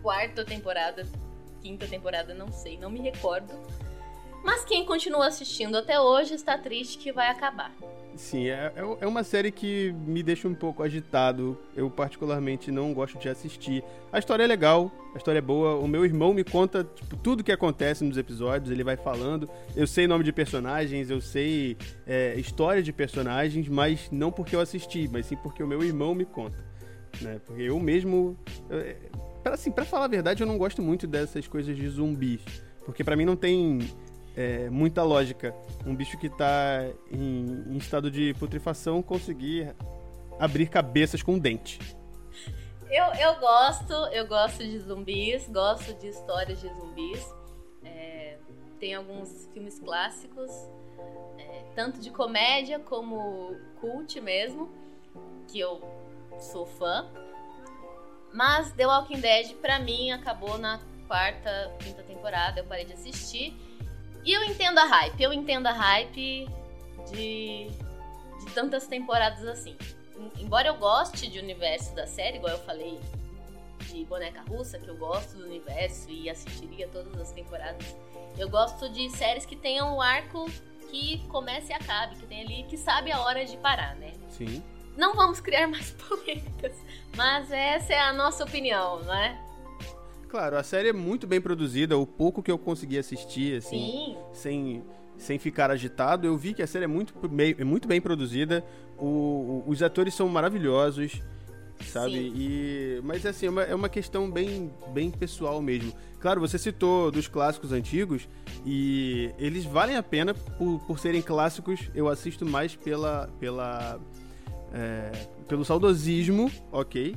quarta 0.00 0.44
temporada, 0.44 1.04
quinta 1.60 1.88
temporada, 1.88 2.32
não 2.34 2.52
sei, 2.52 2.78
não 2.78 2.88
me 2.88 3.00
recordo. 3.00 3.52
Mas 4.42 4.64
quem 4.64 4.84
continua 4.84 5.26
assistindo 5.26 5.76
até 5.76 6.00
hoje 6.00 6.34
está 6.34 6.56
triste 6.56 6.98
que 6.98 7.12
vai 7.12 7.28
acabar. 7.28 7.72
Sim, 8.18 8.48
é, 8.48 8.72
é, 8.74 8.96
é 9.02 9.06
uma 9.06 9.22
série 9.22 9.52
que 9.52 9.94
me 10.04 10.24
deixa 10.24 10.48
um 10.48 10.54
pouco 10.54 10.82
agitado. 10.82 11.56
Eu, 11.76 11.88
particularmente, 11.88 12.72
não 12.72 12.92
gosto 12.92 13.16
de 13.16 13.28
assistir. 13.28 13.84
A 14.12 14.18
história 14.18 14.42
é 14.42 14.46
legal, 14.46 14.90
a 15.14 15.16
história 15.16 15.38
é 15.38 15.42
boa. 15.42 15.76
O 15.76 15.86
meu 15.86 16.04
irmão 16.04 16.34
me 16.34 16.42
conta 16.42 16.82
tipo, 16.82 17.16
tudo 17.16 17.44
que 17.44 17.52
acontece 17.52 18.02
nos 18.02 18.18
episódios, 18.18 18.72
ele 18.72 18.82
vai 18.82 18.96
falando. 18.96 19.48
Eu 19.76 19.86
sei 19.86 20.08
nome 20.08 20.24
de 20.24 20.32
personagens, 20.32 21.10
eu 21.10 21.20
sei 21.20 21.76
é, 22.06 22.34
história 22.36 22.82
de 22.82 22.92
personagens, 22.92 23.68
mas 23.68 24.08
não 24.10 24.32
porque 24.32 24.56
eu 24.56 24.60
assisti, 24.60 25.08
mas 25.12 25.26
sim 25.26 25.36
porque 25.36 25.62
o 25.62 25.66
meu 25.66 25.82
irmão 25.84 26.12
me 26.12 26.24
conta. 26.24 26.58
Né? 27.20 27.40
Porque 27.46 27.62
eu 27.62 27.78
mesmo. 27.78 28.36
É, 28.68 28.96
assim, 29.44 29.70
pra 29.70 29.84
falar 29.84 30.06
a 30.06 30.08
verdade, 30.08 30.42
eu 30.42 30.46
não 30.46 30.58
gosto 30.58 30.82
muito 30.82 31.06
dessas 31.06 31.46
coisas 31.46 31.76
de 31.76 31.88
zumbis. 31.88 32.40
Porque 32.84 33.04
para 33.04 33.14
mim 33.14 33.24
não 33.24 33.36
tem 33.36 33.80
é, 34.38 34.70
muita 34.70 35.02
lógica. 35.02 35.52
Um 35.84 35.96
bicho 35.96 36.16
que 36.16 36.28
está 36.28 36.86
em, 37.10 37.64
em, 37.66 37.76
estado 37.76 38.08
de 38.08 38.32
putrefação 38.34 39.02
conseguir 39.02 39.74
abrir 40.38 40.68
cabeças 40.68 41.24
com 41.24 41.32
um 41.32 41.38
dente. 41.40 41.80
Eu, 42.88 43.04
eu 43.14 43.40
gosto, 43.40 43.92
eu 44.12 44.28
gosto 44.28 44.62
de 44.62 44.78
zumbis, 44.78 45.48
gosto 45.48 45.92
de 45.94 46.06
histórias 46.06 46.60
de 46.60 46.68
zumbis. 46.68 47.34
É, 47.84 48.38
tem 48.78 48.94
alguns 48.94 49.48
filmes 49.52 49.80
clássicos, 49.80 50.52
é, 51.36 51.64
tanto 51.74 52.00
de 52.00 52.10
comédia 52.10 52.78
como 52.78 53.56
cult 53.80 54.20
mesmo, 54.20 54.70
que 55.48 55.58
eu 55.58 55.82
sou 56.38 56.64
fã. 56.64 57.08
Mas 58.32 58.70
The 58.72 58.86
Walking 58.86 59.20
Dead, 59.20 59.54
pra 59.56 59.80
mim, 59.80 60.12
acabou 60.12 60.56
na 60.58 60.78
quarta, 61.08 61.74
quinta 61.80 62.04
temporada, 62.04 62.60
eu 62.60 62.64
parei 62.64 62.84
de 62.84 62.92
assistir. 62.92 63.52
E 64.28 64.32
eu 64.34 64.44
entendo 64.44 64.76
a 64.76 64.84
hype, 64.84 65.22
eu 65.22 65.32
entendo 65.32 65.68
a 65.68 65.72
hype 65.72 66.46
de, 67.10 67.68
de 68.40 68.52
tantas 68.52 68.86
temporadas 68.86 69.42
assim. 69.46 69.74
Embora 70.38 70.68
eu 70.68 70.74
goste 70.74 71.30
de 71.30 71.38
universo 71.38 71.94
da 71.94 72.06
série, 72.06 72.36
igual 72.36 72.52
eu 72.52 72.58
falei 72.58 73.00
de 73.86 74.04
boneca 74.04 74.42
russa, 74.42 74.78
que 74.78 74.86
eu 74.86 74.98
gosto 74.98 75.38
do 75.38 75.44
universo 75.46 76.10
e 76.10 76.28
assistiria 76.28 76.86
todas 76.88 77.18
as 77.18 77.32
temporadas, 77.32 77.96
eu 78.36 78.50
gosto 78.50 78.90
de 78.90 79.08
séries 79.08 79.46
que 79.46 79.56
tenham 79.56 79.96
um 79.96 80.02
arco 80.02 80.44
que 80.90 81.26
comece 81.28 81.72
e 81.72 81.74
acabe, 81.74 82.16
que 82.16 82.26
tem 82.26 82.42
ali, 82.42 82.64
que 82.64 82.76
sabe 82.76 83.10
a 83.10 83.22
hora 83.22 83.46
de 83.46 83.56
parar, 83.56 83.96
né? 83.96 84.12
Sim. 84.28 84.62
Não 84.94 85.14
vamos 85.14 85.40
criar 85.40 85.66
mais 85.68 85.92
polêmicas, 86.06 86.76
mas 87.16 87.50
essa 87.50 87.94
é 87.94 88.00
a 88.00 88.12
nossa 88.12 88.44
opinião, 88.44 89.00
né? 89.04 89.42
Claro, 90.28 90.56
a 90.56 90.62
série 90.62 90.88
é 90.88 90.92
muito 90.92 91.26
bem 91.26 91.40
produzida, 91.40 91.96
o 91.96 92.06
pouco 92.06 92.42
que 92.42 92.50
eu 92.50 92.58
consegui 92.58 92.98
assistir, 92.98 93.56
assim, 93.56 93.78
Sim. 93.78 94.16
sem 94.32 94.84
sem 95.18 95.38
ficar 95.38 95.70
agitado, 95.70 96.26
eu 96.26 96.36
vi 96.36 96.54
que 96.54 96.62
a 96.62 96.66
série 96.66 96.84
é 96.84 96.88
muito, 96.88 97.12
é 97.58 97.64
muito 97.64 97.88
bem 97.88 98.00
produzida, 98.00 98.64
o, 98.96 99.04
o, 99.06 99.64
os 99.66 99.82
atores 99.82 100.14
são 100.14 100.28
maravilhosos, 100.28 101.20
sabe? 101.86 102.12
Sim. 102.12 102.32
E, 102.36 103.00
mas 103.02 103.26
assim, 103.26 103.46
é 103.46 103.50
uma, 103.50 103.62
é 103.62 103.74
uma 103.74 103.88
questão 103.88 104.30
bem, 104.30 104.72
bem 104.92 105.10
pessoal 105.10 105.60
mesmo. 105.60 105.92
Claro, 106.20 106.40
você 106.40 106.58
citou 106.58 107.10
dos 107.10 107.26
clássicos 107.28 107.72
antigos 107.72 108.28
e 108.64 109.30
eles 109.38 109.64
valem 109.64 109.96
a 109.96 110.02
pena 110.02 110.34
por, 110.34 110.80
por 110.86 110.98
serem 110.98 111.20
clássicos. 111.20 111.90
Eu 111.94 112.08
assisto 112.08 112.46
mais 112.46 112.76
pela, 112.76 113.28
pela, 113.40 114.00
é, 114.72 115.10
pelo 115.48 115.64
saudosismo, 115.64 116.50
ok? 116.70 117.14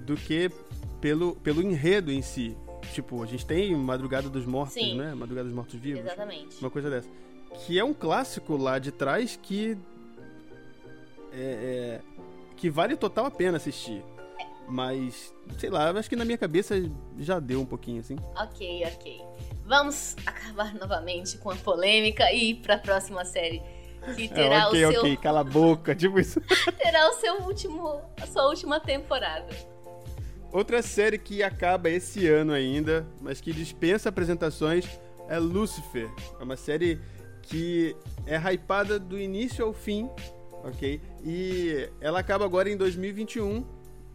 Do 0.00 0.16
que 0.16 0.50
pelo, 1.04 1.36
pelo 1.36 1.60
enredo 1.60 2.10
em 2.10 2.22
si. 2.22 2.56
Tipo, 2.94 3.22
a 3.22 3.26
gente 3.26 3.44
tem 3.44 3.76
Madrugada 3.76 4.30
dos 4.30 4.46
Mortos, 4.46 4.72
Sim. 4.72 4.96
né? 4.96 5.14
Madrugada 5.14 5.46
dos 5.46 5.54
Mortos 5.54 5.78
Vivos. 5.78 6.00
Exatamente. 6.00 6.58
Uma 6.58 6.70
coisa 6.70 6.88
dessa. 6.88 7.10
Que 7.58 7.78
é 7.78 7.84
um 7.84 7.92
clássico 7.92 8.56
lá 8.56 8.78
de 8.78 8.90
trás 8.90 9.38
que. 9.42 9.76
É, 11.30 11.36
é, 11.36 12.00
que 12.56 12.70
vale 12.70 12.96
total 12.96 13.26
a 13.26 13.30
pena 13.30 13.58
assistir. 13.58 14.02
Mas, 14.66 15.34
sei 15.58 15.68
lá, 15.68 15.90
acho 15.90 16.08
que 16.08 16.16
na 16.16 16.24
minha 16.24 16.38
cabeça 16.38 16.74
já 17.18 17.38
deu 17.38 17.60
um 17.60 17.66
pouquinho 17.66 18.00
assim. 18.00 18.16
Ok, 18.34 18.84
ok. 18.86 19.20
Vamos 19.66 20.16
acabar 20.24 20.72
novamente 20.80 21.36
com 21.36 21.50
a 21.50 21.56
polêmica 21.56 22.32
e 22.32 22.52
ir 22.52 22.54
pra 22.62 22.78
próxima 22.78 23.26
série. 23.26 23.62
Que 24.16 24.24
é, 24.24 24.28
terá 24.28 24.56
é, 24.56 24.66
okay, 24.68 24.86
o 24.86 24.90
seu. 24.90 25.00
Ok, 25.00 25.16
cala 25.18 25.40
a 25.40 25.44
boca, 25.44 25.94
tipo 25.94 26.18
isso. 26.18 26.40
terá 26.82 27.10
o 27.10 27.12
seu 27.12 27.42
último. 27.42 28.00
a 28.18 28.26
sua 28.26 28.46
última 28.48 28.80
temporada. 28.80 29.73
Outra 30.54 30.82
série 30.82 31.18
que 31.18 31.42
acaba 31.42 31.90
esse 31.90 32.28
ano 32.28 32.52
ainda, 32.52 33.04
mas 33.20 33.40
que 33.40 33.52
dispensa 33.52 34.08
apresentações, 34.08 34.86
é 35.28 35.36
Lucifer. 35.36 36.08
É 36.38 36.44
uma 36.44 36.56
série 36.56 37.00
que 37.42 37.96
é 38.24 38.36
hypada 38.36 38.96
do 38.96 39.18
início 39.18 39.64
ao 39.64 39.72
fim, 39.72 40.08
ok? 40.62 41.00
E 41.24 41.90
ela 42.00 42.20
acaba 42.20 42.44
agora 42.44 42.70
em 42.70 42.76
2021. 42.76 43.64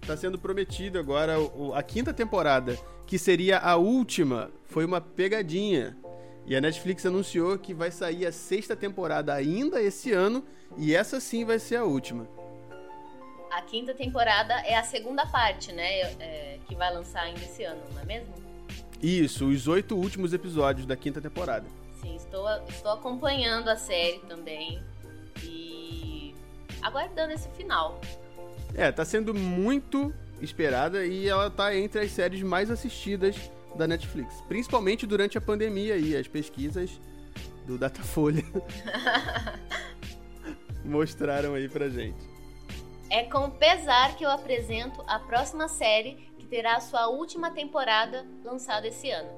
Está 0.02 0.16
sendo 0.16 0.40
prometido 0.40 0.98
agora 0.98 1.36
a 1.76 1.84
quinta 1.84 2.14
temporada, 2.14 2.80
que 3.06 3.20
seria 3.20 3.60
a 3.60 3.76
última, 3.76 4.50
foi 4.64 4.86
uma 4.86 5.02
pegadinha. 5.02 5.98
E 6.46 6.56
a 6.56 6.62
Netflix 6.62 7.06
anunciou 7.06 7.60
que 7.60 7.74
vai 7.74 7.92
sair 7.92 8.26
a 8.26 8.32
sexta 8.32 8.78
temporada 8.78 9.34
ainda 9.34 9.82
esse 9.82 10.14
ano, 10.14 10.46
e 10.78 10.96
essa 10.96 11.20
sim 11.20 11.44
vai 11.44 11.60
ser 11.60 11.76
a 11.76 11.84
última. 11.84 12.26
A 13.52 13.62
quinta 13.62 13.94
temporada 13.94 14.54
é 14.62 14.76
a 14.78 14.84
segunda 14.84 15.26
parte, 15.26 15.72
né? 15.72 16.02
É, 16.20 16.60
que 16.68 16.76
vai 16.76 16.94
lançar 16.94 17.22
ainda 17.22 17.42
esse 17.42 17.64
ano, 17.64 17.82
não 17.94 18.02
é 18.02 18.06
mesmo? 18.06 18.34
Isso, 19.02 19.48
os 19.48 19.68
oito 19.68 19.96
últimos 19.96 20.34
episódios 20.34 20.86
da 20.86 20.96
quinta 20.96 21.22
temporada. 21.22 21.66
Sim, 22.02 22.16
estou, 22.16 22.48
estou 22.68 22.92
acompanhando 22.92 23.70
a 23.70 23.76
série 23.76 24.20
também 24.20 24.84
e 25.44 26.36
aguardando 26.82 27.34
esse 27.34 27.50
final. 27.50 28.00
É, 28.76 28.92
tá 28.92 29.04
sendo 29.04 29.34
muito 29.34 30.14
esperada 30.42 31.06
e 31.06 31.28
ela 31.28 31.50
tá 31.50 31.76
entre 31.76 32.02
as 32.02 32.12
séries 32.12 32.42
mais 32.42 32.70
assistidas 32.70 33.36
da 33.76 33.88
Netflix, 33.88 34.42
principalmente 34.48 35.06
durante 35.08 35.38
a 35.38 35.42
pandemia 35.42 35.98
e 35.98 36.16
as 36.16 36.28
pesquisas 36.28 37.00
do 37.66 37.78
Datafolha. 37.78 38.44
mostraram 40.84 41.54
aí 41.54 41.70
pra 41.70 41.88
gente. 41.90 42.29
É 43.10 43.24
com 43.24 43.50
pesar 43.50 44.16
que 44.16 44.24
eu 44.24 44.30
apresento 44.30 45.04
a 45.08 45.18
próxima 45.18 45.68
série 45.68 46.32
que 46.38 46.46
terá 46.46 46.80
sua 46.80 47.08
última 47.08 47.50
temporada 47.50 48.24
lançada 48.44 48.88
esse 48.88 49.10
ano. 49.10 49.32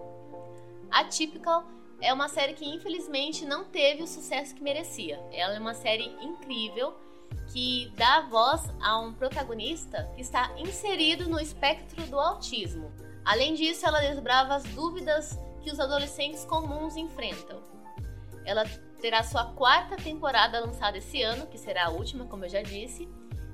A 0.91 1.05
Typical 1.05 1.63
é 2.01 2.11
uma 2.11 2.27
série 2.27 2.53
que 2.53 2.65
infelizmente 2.65 3.45
não 3.45 3.63
teve 3.63 4.03
o 4.03 4.07
sucesso 4.07 4.53
que 4.53 4.61
merecia. 4.61 5.23
Ela 5.31 5.55
é 5.55 5.59
uma 5.59 5.73
série 5.73 6.07
incrível 6.21 6.93
que 7.53 7.89
dá 7.95 8.21
voz 8.21 8.61
a 8.81 8.99
um 8.99 9.13
protagonista 9.13 10.11
que 10.15 10.21
está 10.21 10.51
inserido 10.57 11.29
no 11.29 11.39
espectro 11.39 12.05
do 12.07 12.19
autismo. 12.19 12.91
Além 13.23 13.53
disso, 13.53 13.85
ela 13.85 14.01
desbrava 14.01 14.55
as 14.55 14.63
dúvidas 14.63 15.39
que 15.63 15.71
os 15.71 15.79
adolescentes 15.79 16.43
comuns 16.43 16.97
enfrentam. 16.97 17.61
Ela 18.43 18.65
terá 18.99 19.23
sua 19.23 19.45
quarta 19.53 19.95
temporada 19.95 20.59
lançada 20.59 20.97
esse 20.97 21.21
ano, 21.21 21.47
que 21.47 21.57
será 21.57 21.85
a 21.85 21.89
última, 21.89 22.25
como 22.25 22.43
eu 22.43 22.49
já 22.49 22.61
disse. 22.61 23.07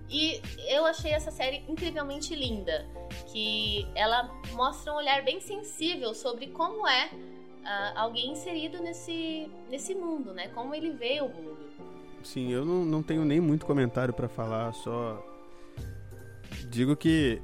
E 0.10 0.42
eu 0.70 0.86
achei 0.86 1.12
essa 1.12 1.32
série 1.32 1.64
incrivelmente 1.68 2.34
linda, 2.34 2.86
que 3.32 3.86
ela 3.94 4.32
mostra 4.54 4.94
um 4.94 4.96
olhar 4.96 5.24
bem 5.24 5.42
sensível 5.42 6.14
sobre 6.14 6.48
como 6.48 6.88
é 6.88 7.08
uh, 7.08 7.98
alguém 7.98 8.32
inserido 8.32 8.82
nesse, 8.82 9.52
nesse 9.70 9.94
mundo, 9.94 10.34
né? 10.34 10.48
Como 10.50 10.74
ele 10.74 10.92
vê 10.92 11.20
o 11.22 11.28
mundo. 11.28 11.68
Sim, 12.24 12.52
eu 12.52 12.66
não, 12.66 12.86
não 12.86 13.04
tenho 13.04 13.26
nem 13.26 13.40
muito 13.40 13.66
comentário 13.66 14.14
para 14.14 14.28
falar, 14.28 14.74
só 14.74 15.24
digo 16.70 16.96
que 16.96 17.42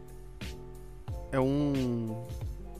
é 1.31 1.39
um, 1.39 2.25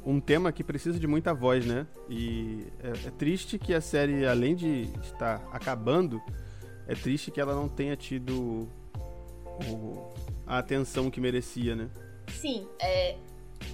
um 0.06 0.20
tema 0.20 0.52
que 0.52 0.64
precisa 0.64 1.00
de 1.00 1.08
muita 1.08 1.34
voz, 1.34 1.66
né? 1.66 1.88
E 2.10 2.68
é, 2.80 3.08
é, 3.08 3.12
triste 3.12 3.58
que 3.58 3.74
a 3.74 3.82
série, 3.82 4.26
além 4.26 4.56
de 4.56 4.90
estar 5.02 5.48
acabando, 5.52 6.22
é 6.88 6.94
triste 6.94 7.32
que 7.32 7.42
ela 7.42 7.56
não 7.56 7.68
tenha 7.68 7.96
tido 7.96 8.68
o, 9.70 10.14
a 10.46 10.58
atenção 10.58 11.10
que 11.10 11.22
merecia, 11.22 11.76
né? 11.76 11.90
Sim, 12.28 12.68
é, 12.80 13.16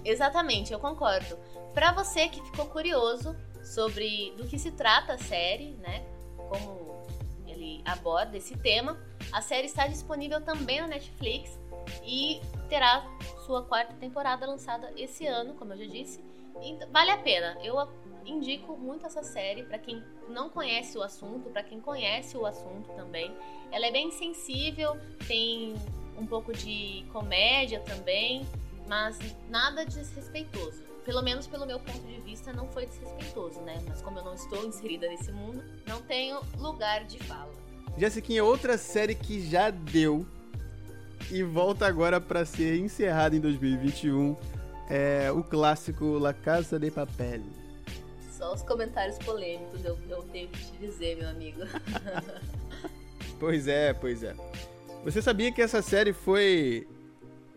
exatamente, 0.04 0.74
eu 0.74 0.80
concordo. 0.80 1.38
Para 1.74 1.92
você 1.92 2.28
que 2.28 2.42
ficou 2.42 2.66
curioso 2.66 3.36
sobre 3.64 4.34
do 4.38 4.46
que 4.48 4.58
se 4.58 4.72
trata 4.72 5.14
a 5.14 5.18
série, 5.18 5.74
né? 5.76 6.04
Como 6.36 7.04
ele 7.48 7.82
aborda 7.86 8.38
esse 8.38 8.58
tema, 8.58 8.98
a 9.32 9.42
série 9.42 9.68
está 9.68 9.88
disponível 9.88 10.42
também 10.42 10.82
na 10.82 10.88
Netflix 10.88 11.60
e 12.04 12.42
terá 12.68 13.06
sua 13.46 13.64
quarta 13.64 13.94
temporada 13.96 14.46
lançada 14.46 14.92
esse 14.96 15.26
ano, 15.26 15.54
como 15.54 15.74
eu 15.74 15.78
já 15.78 15.86
disse. 15.86 16.24
E 16.62 16.78
vale 16.92 17.12
a 17.12 17.18
pena. 17.18 17.58
Eu 17.64 17.80
indico 18.30 18.78
muito 18.78 19.06
essa 19.06 19.24
série 19.24 19.64
para 19.64 19.78
quem 19.78 20.04
não 20.30 20.50
conhece 20.50 20.98
o 20.98 21.02
assunto, 21.02 21.50
para 21.50 21.64
quem 21.64 21.80
conhece 21.80 22.38
o 22.38 22.46
assunto 22.46 22.90
também. 22.96 23.32
Ela 23.72 23.88
é 23.88 23.92
bem 23.92 24.12
sensível, 24.12 24.98
tem 25.28 25.74
um 26.18 26.26
pouco 26.26 26.54
de 26.54 27.06
comédia 27.12 27.80
também, 27.82 28.46
mas 28.88 29.18
nada 29.50 29.86
desrespeitoso. 29.86 30.84
Pelo 31.06 31.22
menos 31.22 31.48
pelo 31.48 31.66
meu 31.66 31.80
ponto 31.80 32.06
de 32.06 32.20
vista, 32.22 32.54
não 32.54 32.68
foi 32.68 32.86
desrespeitoso, 32.86 33.62
né? 33.62 33.82
Mas 33.88 34.02
como 34.02 34.20
eu 34.20 34.24
não 34.24 34.34
estou 34.34 34.66
inserida 34.66 35.08
nesse 35.08 35.32
mundo, 35.32 35.64
não 35.88 36.02
tenho 36.02 36.40
lugar 36.58 37.06
de 37.06 37.18
fala. 37.20 37.52
Jessiquinha, 37.98 38.44
outra 38.44 38.78
série 38.78 39.16
que 39.16 39.42
já 39.42 39.70
deu 39.70 40.26
e 41.32 41.44
volta 41.44 41.86
agora 41.86 42.20
para 42.20 42.46
ser 42.46 42.80
encerrada 42.80 43.36
em 43.36 43.40
2021 43.40 44.36
é 44.90 45.32
o 45.32 45.44
clássico 45.44 46.18
La 46.18 46.34
Casa 46.34 46.80
de 46.80 46.90
Papel. 46.90 47.42
Só 48.40 48.54
os 48.54 48.64
comentários 48.64 49.18
polêmicos 49.18 49.84
eu, 49.84 50.00
eu 50.08 50.24
tenho 50.24 50.48
que 50.48 50.64
te 50.64 50.78
dizer, 50.78 51.18
meu 51.18 51.28
amigo. 51.28 51.60
pois 53.38 53.68
é, 53.68 53.94
pois 53.94 54.24
é. 54.24 54.34
Você 55.04 55.22
sabia 55.22 55.52
que 55.52 55.62
essa 55.62 55.82
série 55.82 56.14
foi 56.14 56.88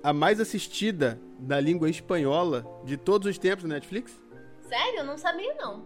a 0.02 0.12
mais 0.12 0.40
assistida 0.40 1.20
na 1.38 1.60
língua 1.60 1.88
espanhola 1.88 2.66
de 2.84 2.96
todos 2.96 3.28
os 3.28 3.38
tempos 3.38 3.62
na 3.62 3.76
Netflix? 3.76 4.20
Sério? 4.68 4.98
Eu 4.98 5.04
não 5.04 5.16
sabia 5.16 5.54
não. 5.54 5.84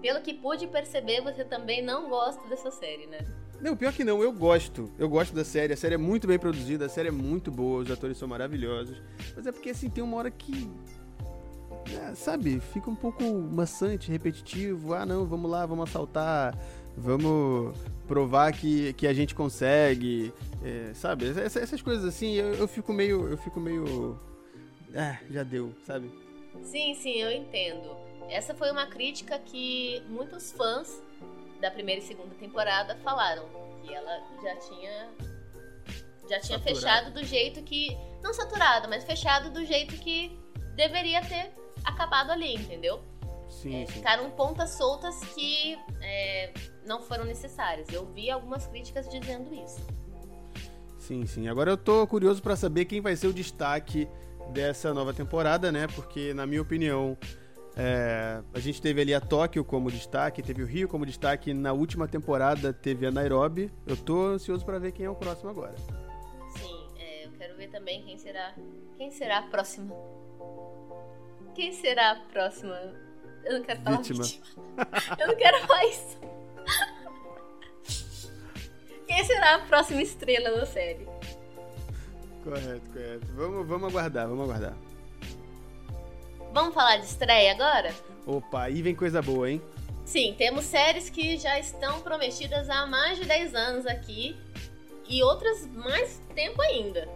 Pelo 0.00 0.20
que 0.20 0.32
pude 0.32 0.68
perceber, 0.68 1.20
você 1.20 1.44
também 1.44 1.82
não 1.82 2.08
gosta 2.08 2.46
dessa 2.48 2.70
série, 2.70 3.08
né? 3.08 3.26
Não, 3.60 3.76
pior 3.76 3.92
que 3.92 4.04
não, 4.04 4.22
eu 4.22 4.32
gosto. 4.32 4.92
Eu 4.96 5.08
gosto 5.08 5.34
da 5.34 5.44
série. 5.44 5.72
A 5.72 5.76
série 5.76 5.96
é 5.96 5.98
muito 5.98 6.28
bem 6.28 6.38
produzida, 6.38 6.86
a 6.86 6.88
série 6.88 7.08
é 7.08 7.12
muito 7.12 7.50
boa, 7.50 7.82
os 7.82 7.90
atores 7.90 8.16
são 8.16 8.28
maravilhosos. 8.28 9.02
Mas 9.34 9.48
é 9.48 9.50
porque, 9.50 9.70
assim, 9.70 9.90
tem 9.90 10.04
uma 10.04 10.16
hora 10.16 10.30
que. 10.30 10.70
É, 11.94 12.14
sabe, 12.14 12.60
fica 12.60 12.90
um 12.90 12.94
pouco 12.94 13.22
maçante, 13.24 14.10
repetitivo. 14.10 14.94
Ah, 14.94 15.06
não, 15.06 15.24
vamos 15.26 15.50
lá, 15.50 15.64
vamos 15.64 15.88
assaltar, 15.88 16.56
vamos 16.96 17.76
provar 18.06 18.52
que, 18.52 18.92
que 18.94 19.06
a 19.06 19.12
gente 19.12 19.34
consegue. 19.34 20.32
É, 20.62 20.92
sabe, 20.94 21.28
essas, 21.28 21.56
essas, 21.56 21.82
coisas 21.82 22.04
assim, 22.04 22.34
eu, 22.34 22.54
eu 22.54 22.68
fico 22.68 22.92
meio. 22.92 23.28
Eu 23.28 23.38
fico 23.38 23.60
meio. 23.60 24.18
Ah, 24.94 25.18
já 25.30 25.42
deu, 25.42 25.74
sabe? 25.84 26.10
Sim, 26.62 26.94
sim, 26.94 27.16
eu 27.20 27.30
entendo. 27.30 27.96
Essa 28.28 28.54
foi 28.54 28.70
uma 28.70 28.86
crítica 28.86 29.38
que 29.38 30.02
muitos 30.08 30.52
fãs 30.52 31.02
da 31.60 31.70
primeira 31.70 32.00
e 32.00 32.04
segunda 32.04 32.34
temporada 32.34 32.96
falaram 32.96 33.44
que 33.82 33.92
ela 33.92 34.22
já 34.42 34.56
tinha 34.56 35.08
já 36.28 36.40
tinha 36.40 36.58
saturado. 36.58 36.64
fechado 36.64 37.10
do 37.12 37.24
jeito 37.24 37.62
que 37.62 37.96
não 38.22 38.34
saturado, 38.34 38.88
mas 38.88 39.04
fechado 39.04 39.50
do 39.50 39.64
jeito 39.64 39.96
que 39.96 40.38
deveria 40.76 41.22
ter 41.22 41.50
acabado 41.84 42.30
ali, 42.30 42.54
entendeu? 42.54 43.00
Sim, 43.48 43.82
é, 43.82 43.86
sim. 43.86 43.92
Ficaram 43.92 44.30
pontas 44.30 44.70
soltas 44.70 45.18
que 45.34 45.78
é, 46.00 46.52
não 46.86 47.02
foram 47.02 47.24
necessárias. 47.24 47.88
Eu 47.92 48.06
vi 48.06 48.30
algumas 48.30 48.66
críticas 48.66 49.08
dizendo 49.08 49.52
isso. 49.54 49.80
Sim, 50.98 51.26
sim. 51.26 51.48
Agora 51.48 51.70
eu 51.70 51.76
tô 51.76 52.06
curioso 52.06 52.42
para 52.42 52.54
saber 52.54 52.84
quem 52.84 53.00
vai 53.00 53.16
ser 53.16 53.26
o 53.28 53.32
destaque 53.32 54.08
dessa 54.52 54.92
nova 54.92 55.12
temporada, 55.12 55.72
né? 55.72 55.86
Porque, 55.86 56.34
na 56.34 56.46
minha 56.46 56.60
opinião, 56.60 57.16
é, 57.76 58.42
a 58.52 58.58
gente 58.58 58.82
teve 58.82 59.00
ali 59.00 59.14
a 59.14 59.20
Tóquio 59.20 59.64
como 59.64 59.90
destaque, 59.90 60.42
teve 60.42 60.62
o 60.62 60.66
Rio 60.66 60.88
como 60.88 61.06
destaque. 61.06 61.54
Na 61.54 61.72
última 61.72 62.06
temporada 62.06 62.72
teve 62.72 63.06
a 63.06 63.10
Nairobi. 63.10 63.72
Eu 63.86 63.96
tô 63.96 64.26
ansioso 64.26 64.64
para 64.64 64.78
ver 64.78 64.92
quem 64.92 65.06
é 65.06 65.10
o 65.10 65.14
próximo 65.14 65.48
agora. 65.48 65.74
Sim, 66.56 66.88
é, 66.98 67.26
eu 67.26 67.32
quero 67.32 67.56
ver 67.56 67.68
também 67.68 68.02
quem 68.02 68.18
será. 68.18 68.54
Quem 68.96 69.10
será 69.10 69.38
a 69.38 69.42
próxima? 69.42 69.94
Quem 71.58 71.72
será 71.72 72.12
a 72.12 72.14
próxima? 72.14 72.80
Eu 73.44 73.54
não 73.58 73.62
quero 73.64 73.80
falar 73.80 73.96
vítima. 73.96 74.22
vítima. 74.22 74.46
Eu 75.18 75.26
não 75.26 75.34
quero 75.34 75.66
falar 75.66 75.84
isso. 75.86 76.18
Quem 79.08 79.24
será 79.24 79.56
a 79.56 79.58
próxima 79.66 80.00
estrela 80.00 80.56
da 80.56 80.64
série? 80.64 81.04
Correto, 82.44 82.88
correto. 82.92 83.26
Vamos, 83.34 83.66
vamos 83.66 83.88
aguardar, 83.88 84.28
vamos 84.28 84.44
aguardar. 84.44 84.76
Vamos 86.52 86.74
falar 86.74 86.98
de 86.98 87.06
estreia 87.06 87.50
agora? 87.50 87.92
Opa, 88.24 88.62
aí 88.62 88.80
vem 88.80 88.94
coisa 88.94 89.20
boa, 89.20 89.50
hein? 89.50 89.60
Sim, 90.04 90.36
temos 90.38 90.64
séries 90.64 91.10
que 91.10 91.36
já 91.38 91.58
estão 91.58 92.00
prometidas 92.02 92.70
há 92.70 92.86
mais 92.86 93.18
de 93.18 93.24
10 93.24 93.54
anos 93.56 93.84
aqui 93.84 94.36
e 95.08 95.24
outras 95.24 95.66
mais 95.66 96.22
tempo 96.36 96.62
ainda. 96.62 97.08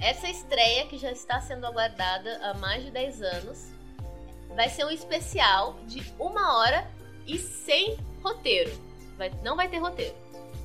Essa 0.00 0.28
estreia, 0.28 0.86
que 0.86 0.96
já 0.96 1.10
está 1.10 1.40
sendo 1.40 1.66
aguardada 1.66 2.38
há 2.42 2.54
mais 2.54 2.84
de 2.84 2.90
10 2.90 3.22
anos, 3.22 3.66
vai 4.54 4.68
ser 4.68 4.84
um 4.84 4.90
especial 4.90 5.78
de 5.86 6.02
uma 6.18 6.56
hora 6.56 6.88
e 7.26 7.38
sem 7.38 7.96
roteiro. 8.22 8.70
Vai, 9.16 9.30
não 9.42 9.56
vai 9.56 9.68
ter 9.68 9.78
roteiro. 9.78 10.14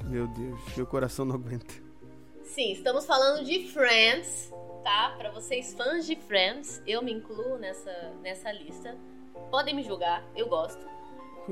Meu 0.03 0.27
Deus, 0.27 0.59
meu 0.75 0.85
coração 0.85 1.25
não 1.25 1.35
aguenta. 1.35 1.73
Sim, 2.43 2.71
estamos 2.73 3.05
falando 3.05 3.43
de 3.43 3.67
Friends, 3.69 4.51
tá? 4.83 5.15
Para 5.17 5.31
vocês 5.31 5.73
fãs 5.73 6.05
de 6.05 6.15
Friends, 6.15 6.81
eu 6.85 7.01
me 7.01 7.11
incluo 7.11 7.57
nessa, 7.57 8.13
nessa 8.21 8.51
lista. 8.51 8.95
Podem 9.49 9.73
me 9.73 9.81
julgar, 9.81 10.23
eu 10.35 10.47
gosto. 10.47 10.85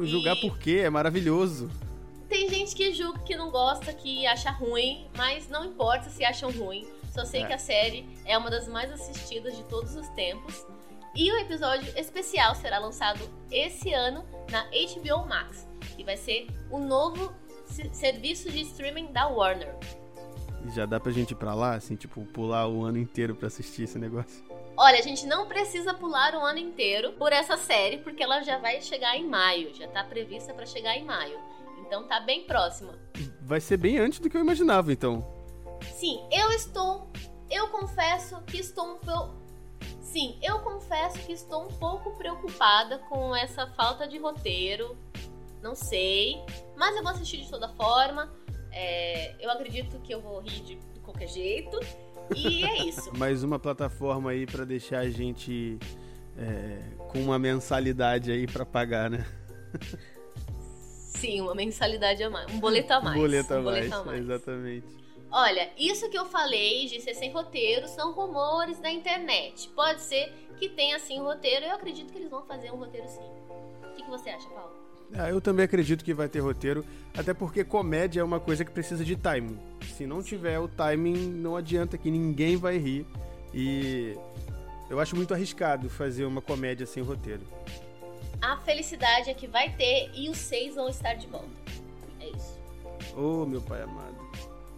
Julgar 0.03 0.35
por 0.39 0.59
quê? 0.59 0.81
É 0.83 0.89
maravilhoso. 0.89 1.69
Tem 2.29 2.47
gente 2.47 2.75
que 2.75 2.93
julga 2.93 3.19
que 3.19 3.35
não 3.35 3.49
gosta, 3.49 3.91
que 3.91 4.25
acha 4.27 4.51
ruim, 4.51 5.07
mas 5.17 5.49
não 5.49 5.65
importa 5.65 6.09
se 6.09 6.23
acham 6.23 6.51
ruim. 6.51 6.87
Só 7.11 7.25
sei 7.25 7.43
é. 7.43 7.47
que 7.47 7.53
a 7.53 7.57
série 7.57 8.07
é 8.25 8.37
uma 8.37 8.49
das 8.49 8.67
mais 8.67 8.91
assistidas 8.91 9.55
de 9.55 9.63
todos 9.65 9.95
os 9.95 10.07
tempos. 10.09 10.65
E 11.13 11.29
o 11.29 11.37
episódio 11.39 11.91
especial 11.99 12.55
será 12.55 12.79
lançado 12.79 13.19
esse 13.51 13.93
ano 13.93 14.25
na 14.49 14.63
HBO 14.63 15.27
Max, 15.27 15.67
que 15.97 16.05
vai 16.05 16.15
ser 16.15 16.47
o 16.69 16.79
novo 16.79 17.33
serviço 17.91 18.49
de 18.49 18.61
streaming 18.61 19.11
da 19.11 19.27
Warner. 19.27 19.75
Já 20.73 20.85
dá 20.85 20.99
pra 20.99 21.11
gente 21.11 21.31
ir 21.31 21.35
pra 21.35 21.53
lá, 21.53 21.75
assim, 21.75 21.95
tipo, 21.95 22.25
pular 22.27 22.67
o 22.67 22.83
ano 22.83 22.97
inteiro 22.97 23.35
pra 23.35 23.47
assistir 23.47 23.83
esse 23.83 23.99
negócio? 23.99 24.43
Olha, 24.77 24.99
a 24.99 25.01
gente 25.01 25.25
não 25.25 25.47
precisa 25.47 25.93
pular 25.93 26.33
o 26.33 26.39
ano 26.39 26.59
inteiro 26.59 27.11
por 27.13 27.33
essa 27.33 27.57
série, 27.57 27.97
porque 27.97 28.23
ela 28.23 28.41
já 28.41 28.57
vai 28.57 28.79
chegar 28.81 29.17
em 29.17 29.27
maio, 29.27 29.73
já 29.75 29.87
tá 29.87 30.03
prevista 30.03 30.53
para 30.53 30.65
chegar 30.65 30.95
em 30.95 31.03
maio. 31.03 31.37
Então 31.85 32.07
tá 32.07 32.21
bem 32.21 32.45
próxima. 32.45 32.93
Vai 33.41 33.59
ser 33.59 33.75
bem 33.75 33.97
antes 33.97 34.19
do 34.19 34.29
que 34.29 34.37
eu 34.37 34.41
imaginava, 34.41 34.93
então. 34.93 35.40
Sim, 35.83 36.19
eu 36.31 36.51
estou. 36.51 37.11
Eu 37.49 37.67
confesso 37.69 38.41
que 38.43 38.57
estou 38.57 38.95
um 38.95 38.97
pouco. 38.97 39.41
Sim, 40.01 40.37
eu 40.41 40.59
confesso 40.59 41.19
que 41.19 41.31
estou 41.31 41.65
um 41.65 41.67
pouco 41.67 42.11
preocupada 42.17 42.99
com 43.09 43.35
essa 43.35 43.67
falta 43.67 44.07
de 44.07 44.17
roteiro. 44.17 44.97
Não 45.61 45.75
sei. 45.75 46.43
Mas 46.75 46.95
eu 46.95 47.03
vou 47.03 47.11
assistir 47.11 47.37
de 47.37 47.49
toda 47.49 47.69
forma 47.69 48.31
É, 48.71 49.35
eu 49.39 49.51
acredito 49.51 49.99
que 49.99 50.13
eu 50.13 50.21
vou 50.21 50.39
rir 50.39 50.61
de, 50.63 50.75
qualquer 51.03 51.27
jeito. 51.27 51.79
E 52.35 52.63
é 52.63 52.83
isso. 52.87 53.15
Mais 53.17 53.43
uma 53.43 53.59
plataforma 53.59 54.31
aí 54.31 54.45
para 54.45 54.65
deixar 54.65 54.99
a 54.99 55.09
gente 55.09 55.77
é, 56.37 56.81
com 57.09 57.19
uma 57.19 57.37
mensalidade 57.37 58.31
aí 58.31 58.47
para 58.47 58.65
pagar, 58.65 59.09
né? 59.09 59.25
Sim, 60.59 61.41
uma 61.41 61.53
mensalidade 61.53 62.23
a 62.23 62.29
mais. 62.29 62.51
Um 62.51 62.59
boleto 62.59 62.93
a 62.93 62.99
mais. 63.01 63.17
Boleto 63.19 63.53
a, 63.53 63.59
um 63.59 63.63
mais, 63.63 63.77
boleto 63.77 63.95
a 63.95 64.05
mais. 64.05 64.21
exatamente. 64.21 65.00
Olha, 65.31 65.69
isso 65.77 66.09
que 66.09 66.17
eu 66.17 66.25
falei 66.25 66.87
de 66.87 66.99
ser 66.99 67.13
sem 67.13 67.31
roteiro 67.31 67.87
são 67.87 68.11
rumores 68.11 68.79
da 68.79 68.91
internet. 68.91 69.69
Pode 69.69 70.01
ser 70.01 70.29
que 70.57 70.67
tenha 70.67 70.99
sim 70.99 71.21
um 71.21 71.23
roteiro. 71.23 71.65
Eu 71.65 71.75
acredito 71.75 72.11
que 72.11 72.19
eles 72.19 72.29
vão 72.29 72.43
fazer 72.43 72.69
um 72.71 72.75
roteiro 72.75 73.07
sim. 73.07 73.23
O 73.81 73.93
que, 73.95 74.03
que 74.03 74.09
você 74.09 74.29
acha, 74.29 74.49
Paulo? 74.49 74.71
Ah, 75.13 75.29
eu 75.29 75.41
também 75.41 75.65
acredito 75.65 76.03
que 76.03 76.13
vai 76.13 76.29
ter 76.29 76.39
roteiro, 76.39 76.85
até 77.17 77.33
porque 77.33 77.65
comédia 77.65 78.21
é 78.21 78.23
uma 78.23 78.39
coisa 78.39 78.63
que 78.63 78.71
precisa 78.71 79.03
de 79.03 79.15
timing. 79.15 79.59
Se 79.97 80.05
não 80.05 80.23
tiver 80.23 80.57
o 80.59 80.67
timing, 80.67 81.27
não 81.27 81.55
adianta 81.55 81.97
que 81.97 82.09
ninguém 82.09 82.55
vai 82.55 82.77
rir. 82.77 83.05
E 83.53 84.17
eu 84.89 84.99
acho 84.99 85.15
muito 85.15 85.33
arriscado 85.33 85.89
fazer 85.89 86.25
uma 86.25 86.41
comédia 86.41 86.85
sem 86.85 87.03
roteiro. 87.03 87.41
A 88.41 88.57
felicidade 88.57 89.29
é 89.29 89.33
que 89.33 89.47
vai 89.47 89.69
ter 89.75 90.11
e 90.13 90.29
os 90.29 90.37
seis 90.37 90.75
vão 90.75 90.87
estar 90.87 91.13
de 91.13 91.27
volta. 91.27 91.49
É 92.19 92.29
isso. 92.29 92.59
Oh, 93.15 93.45
meu 93.45 93.61
pai 93.61 93.81
amado. 93.81 94.20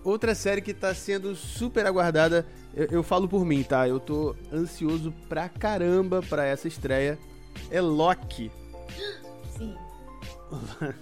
Outra 0.04 0.36
série 0.36 0.62
que 0.62 0.74
tá 0.74 0.94
sendo 0.94 1.36
super 1.36 1.86
aguardada, 1.86 2.46
eu, 2.76 2.88
eu 2.92 3.04
falo 3.04 3.28
por 3.28 3.46
mim, 3.46 3.64
tá? 3.64 3.88
Eu 3.88 4.00
tô 4.00 4.36
ansioso 4.52 5.14
pra 5.30 5.48
caramba 5.48 6.22
pra 6.22 6.46
essa 6.46 6.68
estreia. 6.68 7.18
É 7.72 7.80
Loki. 7.80 8.52
Sim. 9.58 9.76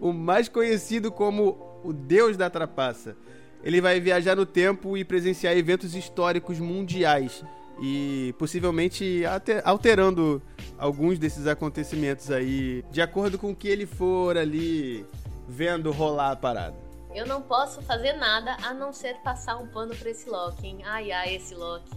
o 0.00 0.12
mais 0.12 0.48
conhecido 0.48 1.12
como 1.12 1.80
o 1.84 1.92
Deus 1.92 2.36
da 2.36 2.50
Trapaça. 2.50 3.16
Ele 3.62 3.80
vai 3.80 4.00
viajar 4.00 4.36
no 4.36 4.46
tempo 4.46 4.96
e 4.96 5.04
presenciar 5.04 5.56
eventos 5.56 5.94
históricos 5.94 6.58
mundiais 6.58 7.44
e 7.80 8.34
possivelmente 8.38 9.22
alterando 9.64 10.42
alguns 10.78 11.18
desses 11.18 11.46
acontecimentos 11.46 12.30
aí, 12.30 12.84
de 12.90 13.02
acordo 13.02 13.38
com 13.38 13.50
o 13.50 13.56
que 13.56 13.68
ele 13.68 13.86
for 13.86 14.36
ali 14.36 15.04
vendo 15.48 15.90
rolar 15.90 16.32
a 16.32 16.36
parada. 16.36 16.85
Eu 17.16 17.26
não 17.26 17.40
posso 17.40 17.80
fazer 17.80 18.12
nada 18.12 18.58
a 18.62 18.74
não 18.74 18.92
ser 18.92 19.14
passar 19.24 19.56
um 19.56 19.66
pano 19.66 19.96
pra 19.96 20.10
esse 20.10 20.28
Loki, 20.28 20.66
hein? 20.66 20.82
Ai, 20.84 21.10
ai, 21.10 21.36
esse 21.36 21.54
Loki. 21.54 21.90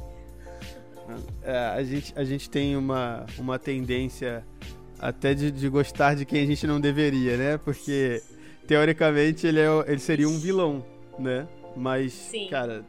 É, 1.43 1.57
a, 1.75 1.83
gente, 1.83 2.13
a 2.15 2.23
gente 2.23 2.49
tem 2.49 2.77
uma, 2.77 3.25
uma 3.37 3.59
tendência 3.59 4.45
até 4.97 5.33
de, 5.33 5.51
de 5.51 5.67
gostar 5.67 6.15
de 6.15 6.23
quem 6.23 6.41
a 6.43 6.45
gente 6.45 6.65
não 6.65 6.79
deveria, 6.79 7.35
né? 7.35 7.57
Porque, 7.57 8.23
teoricamente, 8.65 9.45
ele, 9.45 9.59
é, 9.59 9.67
ele 9.87 9.99
seria 9.99 10.29
um 10.29 10.39
vilão, 10.39 10.85
né? 11.19 11.45
Mas, 11.75 12.13
Sim. 12.13 12.47
cara, 12.49 12.85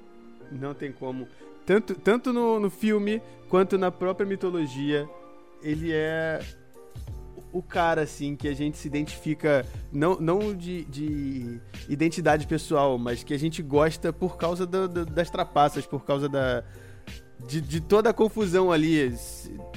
não 0.53 0.73
tem 0.73 0.93
como. 0.93 1.27
Tanto, 1.67 1.97
tanto 1.97 2.33
no, 2.33 2.61
no 2.61 2.71
filme 2.71 3.21
quanto 3.49 3.77
na 3.77 3.91
própria 3.91 4.25
mitologia, 4.25 5.09
ele 5.65 5.91
é 5.93 6.41
o 7.53 7.63
cara, 7.63 8.03
assim, 8.03 8.37
que 8.37 8.47
a 8.47 8.55
gente 8.55 8.79
se 8.79 8.87
identifica, 8.87 9.67
não, 9.93 10.21
não 10.21 10.55
de, 10.55 10.85
de 10.85 11.61
identidade 11.89 12.47
pessoal, 12.47 12.97
mas 12.97 13.25
que 13.25 13.35
a 13.35 13.39
gente 13.39 13.63
gosta 13.63 14.13
por 14.13 14.37
causa 14.37 14.67
do, 14.67 14.89
do, 14.89 15.07
das 15.07 15.31
trapaças, 15.31 15.87
por 15.87 16.05
causa 16.05 16.29
da. 16.29 16.63
De, 17.49 17.59
de, 17.59 17.81
toda 17.81 18.11
a 18.11 18.13
confusão 18.13 18.71
ali, 18.71 19.15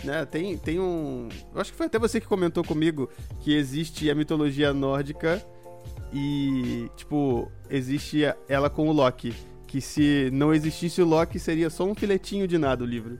né? 0.03 0.25
Tem, 0.25 0.57
tem 0.57 0.79
um. 0.79 1.29
Eu 1.53 1.61
acho 1.61 1.71
que 1.71 1.77
foi 1.77 1.85
até 1.85 1.97
você 1.97 2.19
que 2.19 2.27
comentou 2.27 2.63
comigo 2.63 3.09
que 3.39 3.55
existe 3.55 4.09
a 4.09 4.15
mitologia 4.15 4.73
nórdica 4.73 5.41
e, 6.11 6.89
tipo, 6.97 7.49
existe 7.69 8.21
ela 8.49 8.69
com 8.69 8.89
o 8.89 8.91
Loki. 8.91 9.33
Que 9.65 9.79
se 9.79 10.29
não 10.31 10.53
existisse 10.53 11.01
o 11.01 11.05
Loki, 11.05 11.39
seria 11.39 11.69
só 11.69 11.85
um 11.85 11.95
filetinho 11.95 12.47
de 12.47 12.57
nada 12.57 12.83
o 12.83 12.87
livro. 12.87 13.17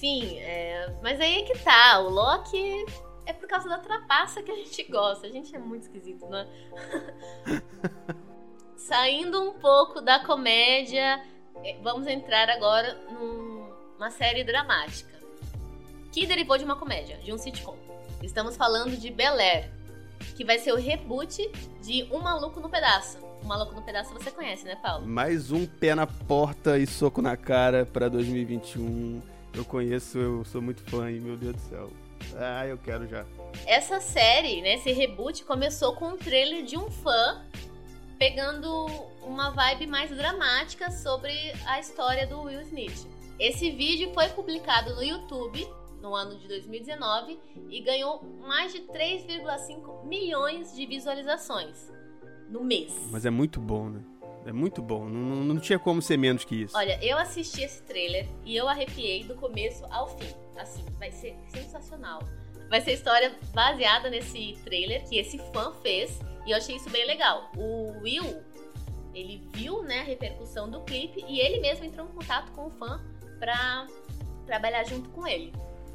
Sim, 0.00 0.38
é... 0.38 0.92
mas 1.02 1.20
aí 1.20 1.40
é 1.40 1.42
que 1.42 1.58
tá. 1.58 2.00
O 2.00 2.08
Loki 2.08 2.86
é 3.30 3.32
por 3.32 3.48
causa 3.48 3.68
da 3.68 3.78
trapaça 3.78 4.42
que 4.42 4.50
a 4.50 4.56
gente 4.56 4.82
gosta. 4.84 5.26
A 5.26 5.30
gente 5.30 5.54
é 5.54 5.58
muito 5.58 5.82
esquisito, 5.82 6.26
né? 6.26 6.46
Saindo 8.76 9.40
um 9.40 9.52
pouco 9.52 10.00
da 10.00 10.24
comédia, 10.24 11.22
é, 11.62 11.78
vamos 11.80 12.06
entrar 12.06 12.50
agora 12.50 12.94
numa 13.08 14.10
série 14.10 14.42
dramática. 14.42 15.18
Que 16.12 16.26
derivou 16.26 16.58
de 16.58 16.64
uma 16.64 16.74
comédia, 16.74 17.18
de 17.18 17.32
um 17.32 17.38
sitcom. 17.38 17.76
Estamos 18.20 18.56
falando 18.56 18.96
de 18.96 19.10
Bel 19.10 19.38
Air, 19.38 19.70
que 20.36 20.44
vai 20.44 20.58
ser 20.58 20.72
o 20.72 20.76
reboot 20.76 21.48
de 21.80 22.08
Um 22.10 22.18
Maluco 22.18 22.58
no 22.58 22.68
Pedaço. 22.68 23.18
Um 23.42 23.46
Maluco 23.46 23.74
no 23.74 23.82
Pedaço 23.82 24.12
você 24.12 24.30
conhece, 24.30 24.64
né, 24.64 24.76
Paulo? 24.76 25.06
Mais 25.06 25.52
um 25.52 25.66
pé 25.66 25.94
na 25.94 26.06
porta 26.06 26.76
e 26.78 26.86
soco 26.86 27.22
na 27.22 27.36
cara 27.36 27.86
pra 27.86 28.08
2021. 28.08 29.22
Eu 29.54 29.64
conheço, 29.64 30.18
eu 30.18 30.44
sou 30.44 30.60
muito 30.60 30.82
fã, 30.90 31.10
e 31.10 31.20
meu 31.20 31.36
Deus 31.36 31.54
do 31.54 31.60
céu. 31.60 31.90
Ah, 32.36 32.66
eu 32.66 32.78
quero 32.78 33.06
já. 33.06 33.24
Essa 33.66 34.00
série, 34.00 34.62
né, 34.62 34.74
esse 34.74 34.92
reboot, 34.92 35.44
começou 35.44 35.94
com 35.94 36.10
um 36.10 36.16
trailer 36.16 36.64
de 36.64 36.76
um 36.76 36.90
fã 36.90 37.44
pegando 38.18 38.86
uma 39.22 39.50
vibe 39.50 39.86
mais 39.86 40.10
dramática 40.10 40.90
sobre 40.90 41.32
a 41.66 41.80
história 41.80 42.26
do 42.26 42.42
Will 42.42 42.60
Smith. 42.62 43.06
Esse 43.38 43.70
vídeo 43.70 44.12
foi 44.12 44.28
publicado 44.28 44.94
no 44.94 45.02
YouTube 45.02 45.66
no 46.02 46.14
ano 46.14 46.38
de 46.38 46.46
2019 46.48 47.38
e 47.70 47.80
ganhou 47.80 48.22
mais 48.46 48.72
de 48.72 48.80
3,5 48.80 50.04
milhões 50.04 50.74
de 50.74 50.84
visualizações 50.86 51.90
no 52.50 52.62
mês. 52.62 52.92
Mas 53.10 53.24
é 53.24 53.30
muito 53.30 53.60
bom, 53.60 53.88
né? 53.88 54.00
É 54.46 54.52
muito 54.52 54.80
bom. 54.80 55.06
Não, 55.06 55.44
não 55.44 55.60
tinha 55.60 55.78
como 55.78 56.00
ser 56.00 56.16
menos 56.16 56.44
que 56.44 56.62
isso. 56.62 56.76
Olha, 56.76 56.98
eu 57.04 57.18
assisti 57.18 57.62
esse 57.62 57.82
trailer 57.82 58.26
e 58.44 58.56
eu 58.56 58.68
arrepiei 58.68 59.24
do 59.24 59.34
começo 59.34 59.84
ao 59.90 60.08
fim. 60.18 60.32
Assim, 60.56 60.84
vai 60.98 61.10
ser 61.10 61.36
sensacional. 61.48 62.20
Vai 62.68 62.80
ser 62.80 62.92
história 62.92 63.32
baseada 63.52 64.08
nesse 64.08 64.56
trailer 64.64 65.06
que 65.08 65.18
esse 65.18 65.38
fã 65.52 65.72
fez 65.82 66.20
e 66.46 66.52
eu 66.52 66.56
achei 66.56 66.76
isso 66.76 66.88
bem 66.90 67.06
legal. 67.06 67.50
O 67.56 68.00
Will, 68.02 68.42
ele 69.14 69.42
viu, 69.52 69.82
né, 69.82 70.00
a 70.00 70.04
repercussão 70.04 70.70
do 70.70 70.80
clipe 70.82 71.24
e 71.28 71.40
ele 71.40 71.60
mesmo 71.60 71.84
entrou 71.84 72.06
em 72.06 72.12
contato 72.12 72.52
com 72.52 72.66
o 72.66 72.70
fã 72.70 73.00
pra 73.38 73.86
trabalhar 74.46 74.84
junto 74.84 75.08
com 75.10 75.26
ele. 75.26 75.52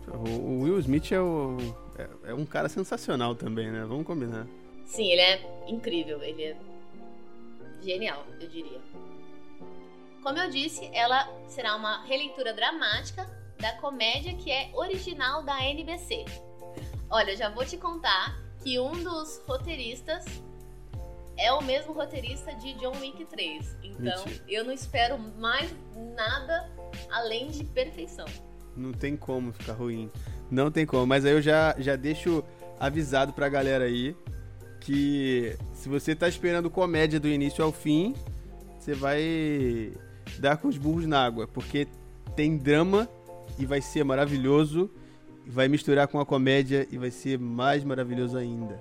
O 0.08 0.64
Will 0.64 0.80
Smith 0.80 1.12
é, 1.12 1.20
o, 1.20 1.58
é, 1.98 2.30
é 2.32 2.34
um 2.34 2.46
cara 2.46 2.70
sensacional 2.70 3.36
também, 3.36 3.72
né? 3.72 3.84
Vamos 3.86 4.06
combinar. 4.06 4.48
Sim, 4.86 5.08
ele 5.10 5.22
é 5.22 5.42
incrível, 5.68 6.22
ele 6.22 6.44
é 6.44 6.58
genial, 7.86 8.26
eu 8.40 8.50
diria. 8.50 8.82
Como 10.22 10.40
eu 10.40 10.50
disse, 10.50 10.90
ela 10.92 11.30
será 11.48 11.76
uma 11.76 12.04
releitura 12.06 12.52
dramática 12.52 13.30
da 13.60 13.74
comédia 13.74 14.34
que 14.34 14.52
é 14.52 14.72
original 14.74 15.44
da 15.44 15.64
NBC. 15.64 16.26
Olha, 17.10 17.36
já 17.38 17.50
vou 17.50 17.64
te 17.64 17.78
contar 17.78 18.36
que 18.64 18.80
um 18.80 19.04
dos 19.04 19.42
roteiristas 19.48 20.26
é 21.38 21.52
o 21.52 21.62
mesmo 21.62 21.94
roteirista 21.94 22.54
de 22.56 22.74
John 22.74 22.98
Wick 23.00 23.24
3. 23.26 23.78
Então, 23.84 24.26
Mentira. 24.26 24.44
eu 24.48 24.64
não 24.66 24.74
espero 24.74 25.20
mais 25.20 25.74
nada 26.16 26.72
além 27.12 27.50
de 27.50 27.64
perfeição. 27.64 28.26
Não 28.76 28.92
tem 28.92 29.16
como 29.16 29.54
ficar 29.54 29.74
ruim. 29.74 30.12
Não 30.50 30.72
tem 30.72 30.86
como. 30.86 31.06
Mas 31.06 31.24
aí 31.24 31.34
eu 31.34 31.42
já, 31.42 31.76
já 31.78 31.96
deixo 31.96 32.44
avisado 32.80 33.32
pra 33.32 33.48
galera 33.48 33.86
aí 33.86 34.16
que 34.86 35.58
se 35.74 35.90
você 35.90 36.16
tá 36.16 36.28
esperando 36.28 36.70
comédia 36.70 37.20
do 37.20 37.28
início 37.28 37.64
ao 37.64 37.72
fim, 37.72 38.16
você 38.78 38.94
vai 38.94 39.92
dar 40.38 40.58
com 40.58 40.68
os 40.68 40.78
burros 40.78 41.08
na 41.08 41.26
água, 41.26 41.48
porque 41.48 41.88
tem 42.36 42.56
drama 42.56 43.10
e 43.58 43.66
vai 43.66 43.82
ser 43.82 44.04
maravilhoso, 44.04 44.90
vai 45.48 45.68
misturar 45.68 46.08
com 46.08 46.20
a 46.20 46.26
comédia 46.26 46.88
e 46.92 46.98
vai 46.98 47.10
ser 47.10 47.40
mais 47.40 47.84
maravilhoso 47.84 48.38
ainda. 48.38 48.80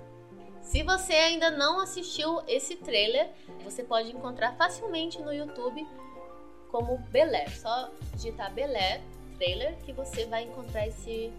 Se 0.61 0.83
você 0.83 1.13
ainda 1.13 1.49
não 1.51 1.79
assistiu 1.79 2.39
esse 2.47 2.75
trailer, 2.75 3.29
você 3.63 3.83
pode 3.83 4.11
encontrar 4.11 4.53
facilmente 4.53 5.19
no 5.21 5.33
YouTube 5.33 5.85
como 6.71 6.97
Belé. 7.11 7.47
Só 7.47 7.89
digitar 8.15 8.53
Belé 8.53 9.01
trailer 9.37 9.75
que 9.85 9.93
você 9.93 10.25
vai 10.25 10.43
encontrar 10.43 10.87
esse 10.87 11.31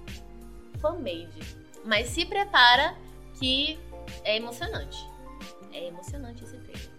fan-made. 0.81 1.41
Mas 1.85 2.09
se 2.09 2.25
prepara 2.25 2.95
que 3.39 3.79
é 4.25 4.37
emocionante. 4.37 4.99
É 5.73 5.89
emocionante 5.89 6.45
esse 6.45 6.57
trailer. 6.57 6.91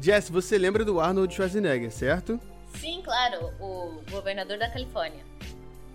Jess, 0.00 0.28
você 0.28 0.58
lembra 0.58 0.84
do 0.84 1.00
Arnold 1.00 1.34
Schwarzenegger, 1.34 1.90
certo? 1.90 2.40
Sim, 2.78 3.00
claro, 3.02 3.52
o 3.60 4.02
governador 4.10 4.58
da 4.58 4.68
Califórnia. 4.68 5.24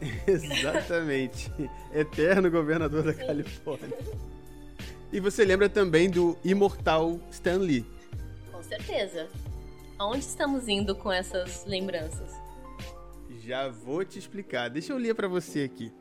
Exatamente. 0.26 1.52
Eterno 1.94 2.50
governador 2.50 3.04
da 3.04 3.14
Califórnia. 3.14 3.98
E 5.12 5.20
você 5.20 5.46
lembra 5.46 5.70
também 5.70 6.10
do 6.10 6.38
imortal 6.44 7.20
Stan 7.30 7.58
Lee. 7.58 7.86
Com 8.52 8.64
certeza. 8.64 9.28
Aonde 10.00 10.26
estamos 10.26 10.68
indo 10.68 10.96
com 10.96 11.12
essas 11.12 11.66
lembranças? 11.66 12.32
Já 13.44 13.68
vou 13.68 14.04
te 14.06 14.18
explicar. 14.18 14.70
Deixa 14.70 14.94
eu 14.94 14.98
ler 14.98 15.14
para 15.14 15.28
você 15.28 15.64
aqui. 15.64 15.92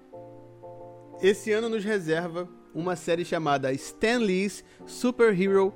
Esse 1.22 1.52
ano 1.52 1.68
nos 1.68 1.84
reserva 1.84 2.48
uma 2.74 2.96
série 2.96 3.26
chamada 3.26 3.70
Stan 3.74 4.16
Lee's 4.20 4.64
Superhero 4.86 5.74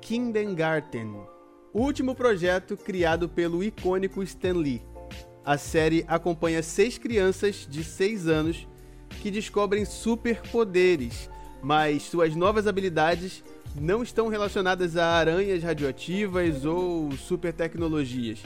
Kindergarten, 0.00 1.12
o 1.72 1.80
último 1.80 2.14
projeto 2.14 2.76
criado 2.76 3.28
pelo 3.28 3.64
icônico 3.64 4.22
Stan 4.22 4.52
Lee. 4.52 4.80
A 5.44 5.58
série 5.58 6.04
acompanha 6.06 6.62
seis 6.62 6.98
crianças 6.98 7.66
de 7.68 7.82
seis 7.82 8.28
anos 8.28 8.68
que 9.20 9.28
descobrem 9.28 9.84
superpoderes, 9.84 11.28
mas 11.60 12.04
suas 12.04 12.36
novas 12.36 12.68
habilidades 12.68 13.42
não 13.74 14.04
estão 14.04 14.28
relacionadas 14.28 14.96
a 14.96 15.04
aranhas 15.04 15.64
radioativas 15.64 16.64
ou 16.64 17.10
super 17.10 17.52
tecnologias. 17.52 18.40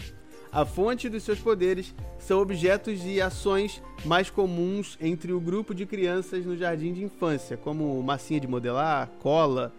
A 0.52 0.64
fonte 0.64 1.08
dos 1.08 1.22
seus 1.22 1.38
poderes 1.38 1.94
são 2.18 2.40
objetos 2.40 3.04
e 3.04 3.20
ações 3.20 3.80
mais 4.04 4.30
comuns 4.30 4.98
entre 5.00 5.32
o 5.32 5.40
grupo 5.40 5.72
de 5.72 5.86
crianças 5.86 6.44
no 6.44 6.56
jardim 6.56 6.92
de 6.92 7.04
infância, 7.04 7.56
como 7.56 8.02
massinha 8.02 8.40
de 8.40 8.48
modelar, 8.48 9.08
cola, 9.20 9.72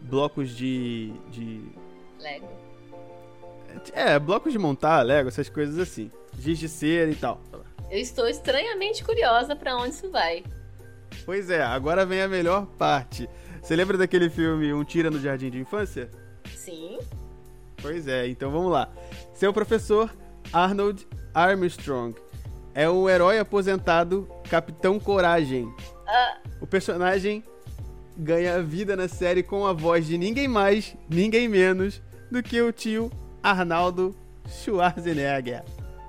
blocos 0.00 0.50
de. 0.50 1.12
de... 1.30 1.60
Lego. 2.18 2.48
É, 3.92 4.18
blocos 4.18 4.52
de 4.52 4.58
montar, 4.58 5.02
Lego, 5.02 5.28
essas 5.28 5.48
coisas 5.48 5.78
assim. 5.78 6.10
Giz 6.38 6.58
de 6.58 6.68
cera 6.68 7.10
e 7.10 7.14
tal. 7.14 7.40
Eu 7.90 7.98
estou 8.00 8.26
estranhamente 8.26 9.04
curiosa 9.04 9.54
para 9.54 9.76
onde 9.76 9.90
isso 9.90 10.10
vai. 10.10 10.42
Pois 11.24 11.50
é, 11.50 11.62
agora 11.62 12.04
vem 12.04 12.20
a 12.20 12.28
melhor 12.28 12.66
parte. 12.66 13.28
Você 13.62 13.76
lembra 13.76 13.96
daquele 13.96 14.28
filme 14.28 14.72
Um 14.72 14.84
Tira 14.84 15.10
no 15.10 15.20
Jardim 15.20 15.50
de 15.50 15.60
Infância? 15.60 16.10
Sim. 16.54 16.98
Pois 17.86 18.08
é, 18.08 18.26
então 18.26 18.50
vamos 18.50 18.72
lá. 18.72 18.88
Seu 19.32 19.52
professor, 19.52 20.10
Arnold 20.52 21.06
Armstrong, 21.32 22.16
é 22.74 22.90
um 22.90 23.08
herói 23.08 23.38
aposentado, 23.38 24.28
Capitão 24.50 24.98
Coragem. 24.98 25.72
Ah, 26.06 26.38
O 26.60 26.66
personagem 26.66 27.44
ganha 28.16 28.60
vida 28.60 28.96
na 28.96 29.06
série 29.06 29.42
com 29.44 29.64
a 29.66 29.72
voz 29.72 30.04
de 30.06 30.18
ninguém 30.18 30.48
mais, 30.48 30.96
ninguém 31.08 31.48
menos 31.48 32.02
do 32.28 32.42
que 32.42 32.60
o 32.60 32.72
tio 32.72 33.08
Arnaldo 33.40 34.16
Schwarzenegger. 34.48 35.62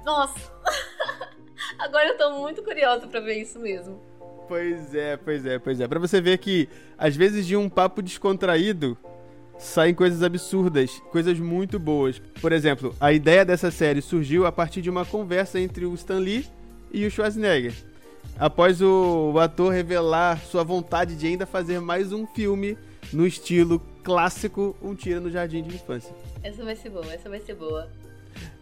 nossa. 0.04 0.52
Agora 1.78 2.08
eu 2.08 2.18
tô 2.18 2.32
muito 2.40 2.64
curiosa 2.64 3.06
para 3.06 3.20
ver 3.20 3.36
isso 3.40 3.60
mesmo. 3.60 4.02
Pois 4.48 4.96
é, 4.96 5.16
pois 5.16 5.46
é, 5.46 5.60
pois 5.60 5.80
é. 5.80 5.88
Pra 5.88 6.00
você 6.00 6.20
ver 6.20 6.40
que, 6.40 6.68
às 6.98 7.16
vezes, 7.16 7.46
de 7.46 7.56
um 7.56 7.70
papo 7.70 8.02
descontraído, 8.02 8.98
saem 9.58 9.94
coisas 9.94 10.24
absurdas, 10.24 11.02
coisas 11.12 11.40
muito 11.40 11.80
boas. 11.80 12.22
Por 12.42 12.52
exemplo, 12.52 12.96
a 13.00 13.12
ideia 13.12 13.44
dessa 13.44 13.72
série 13.72 14.02
surgiu 14.02 14.46
a 14.46 14.52
partir 14.52 14.82
de 14.82 14.90
uma 14.90 15.06
conversa 15.06 15.60
entre 15.60 15.86
o 15.86 15.94
Stan 15.96 16.20
Lee 16.20 16.46
e 16.92 17.06
o 17.06 17.12
Schwarzenegger. 17.12 17.74
Após 18.40 18.82
o, 18.82 19.32
o 19.34 19.40
ator 19.40 19.74
revelar 19.74 20.40
sua 20.42 20.64
vontade 20.64 21.16
de 21.16 21.28
ainda 21.28 21.46
fazer 21.46 21.80
mais 21.80 22.12
um 22.12 22.28
filme 22.28 22.78
no 23.12 23.26
estilo 23.26 23.82
clássico 24.04 24.76
Um 24.82 24.94
Tira 24.94 25.20
no 25.20 25.32
Jardim 25.32 25.64
de 25.64 25.76
Infância. 25.76 26.14
Essa 26.44 26.64
vai 26.64 26.76
ser 26.76 26.90
boa, 26.90 27.12
essa 27.12 27.30
vai 27.30 27.40
ser 27.40 27.56
boa. 27.56 27.90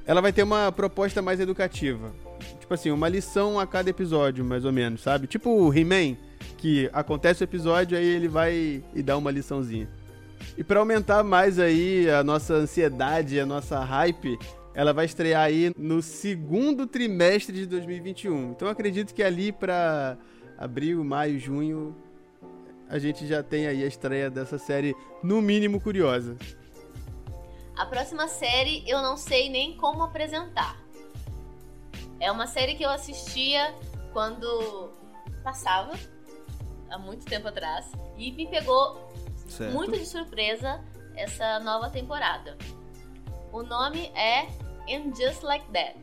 Ela 0.06 0.22
vai 0.22 0.32
ter 0.32 0.44
uma 0.44 0.72
proposta 0.72 1.22
mais 1.22 1.40
educativa. 1.40 2.12
Tipo 2.60 2.74
assim, 2.74 2.92
uma 2.92 3.10
lição 3.10 3.60
a 3.60 3.68
cada 3.68 3.90
episódio, 3.90 4.46
mais 4.46 4.64
ou 4.64 4.72
menos, 4.72 5.02
sabe? 5.02 5.28
Tipo 5.28 5.50
o 5.50 5.74
He-Man, 5.74 6.16
que 6.58 6.90
acontece 6.94 7.44
o 7.44 7.46
episódio, 7.46 7.98
aí 7.98 8.06
ele 8.06 8.28
vai 8.28 8.84
e 8.94 9.04
dá 9.04 9.18
uma 9.18 9.32
liçãozinha. 9.32 9.90
E 10.58 10.64
pra 10.64 10.80
aumentar 10.80 11.24
mais 11.24 11.60
aí 11.60 12.10
a 12.10 12.24
nossa 12.24 12.54
ansiedade, 12.54 13.40
a 13.40 13.46
nossa 13.46 13.80
hype, 13.80 14.38
ela 14.74 14.94
vai 14.94 15.06
estrear 15.06 15.44
aí 15.44 15.74
no 15.78 16.02
segundo 16.02 16.88
trimestre 16.88 17.56
de 17.56 17.66
2021. 17.66 18.52
Então 18.52 18.68
acredito 18.68 19.14
que 19.14 19.22
ali 19.22 19.52
pra 19.52 20.18
abril, 20.58 21.04
maio, 21.04 21.38
junho, 21.40 21.96
a 22.88 22.98
gente 22.98 23.28
já 23.28 23.44
tem 23.44 23.68
aí 23.68 23.84
a 23.84 23.88
estreia 23.88 24.30
dessa 24.30 24.58
série, 24.58 24.96
no 25.22 25.42
mínimo 25.42 25.82
curiosa. 25.82 26.38
A 27.76 27.86
próxima 27.86 28.28
série 28.28 28.84
eu 28.88 29.02
não 29.02 29.18
sei 29.18 29.50
nem 29.50 29.76
como 29.76 30.04
apresentar. 30.04 30.78
É 32.20 32.32
uma 32.32 32.48
série 32.48 32.76
que 32.76 32.84
eu 32.84 32.90
assistia 32.90 33.76
quando 34.14 34.94
passava, 35.44 35.94
há 36.90 36.98
muito 36.98 37.26
tempo 37.26 37.50
atrás, 37.50 37.92
e 38.18 38.32
me 38.32 38.48
pegou 38.48 39.14
Certo. 39.56 39.74
muito 39.74 39.98
de 39.98 40.06
surpresa 40.06 40.84
essa 41.16 41.60
nova 41.60 41.90
temporada. 41.90 42.58
O 43.54 43.64
nome 43.64 44.08
é 44.16 44.42
And 44.94 45.16
Just 45.16 45.44
Like 45.44 45.66
That, 45.72 45.98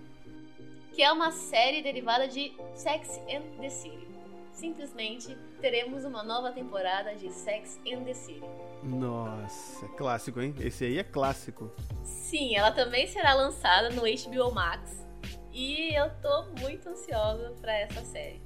que 0.95 1.03
é 1.03 1.13
uma 1.13 1.31
série 1.31 1.83
derivada 1.83 2.27
de 2.27 2.57
Sex 2.75 3.21
and 3.29 3.61
the 3.61 3.69
City. 3.69 4.09
Simplesmente 4.53 5.37
teremos 5.61 6.05
uma 6.05 6.23
nova 6.23 6.51
temporada 6.53 7.15
de 7.15 7.31
Sex 7.31 7.79
and 7.87 8.05
the 8.05 8.15
City. 8.15 8.43
Nossa, 8.83 9.85
é 9.85 9.89
clássico, 9.91 10.41
hein? 10.41 10.55
Esse 10.59 10.85
aí 10.85 10.99
é 10.99 11.05
clássico. 11.05 11.71
Sim, 12.03 12.57
ela 12.57 12.71
também 12.73 13.07
será 13.07 13.35
lançada 13.35 13.91
no 13.91 14.03
HBO 14.03 14.55
Max 14.55 15.07
e 15.53 15.95
eu 15.95 16.11
tô 16.23 16.45
muito 16.61 16.89
ansiosa 16.89 17.55
pra 17.61 17.77
essa 17.79 18.01
série. 18.03 18.41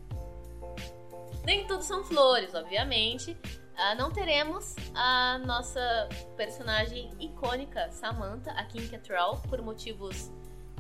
Nem 1.45 1.65
tudo 1.67 1.83
são 1.83 2.03
flores, 2.03 2.53
obviamente. 2.55 3.37
Ah, 3.79 3.95
não 3.95 4.11
teremos 4.11 4.75
a 4.95 5.39
nossa 5.45 6.09
personagem 6.37 7.13
icônica, 7.21 7.91
Samantha, 7.91 8.51
a 8.53 8.65
Kim 8.65 8.87
Cattrall, 8.89 9.37
por 9.49 9.61
motivos 9.61 10.31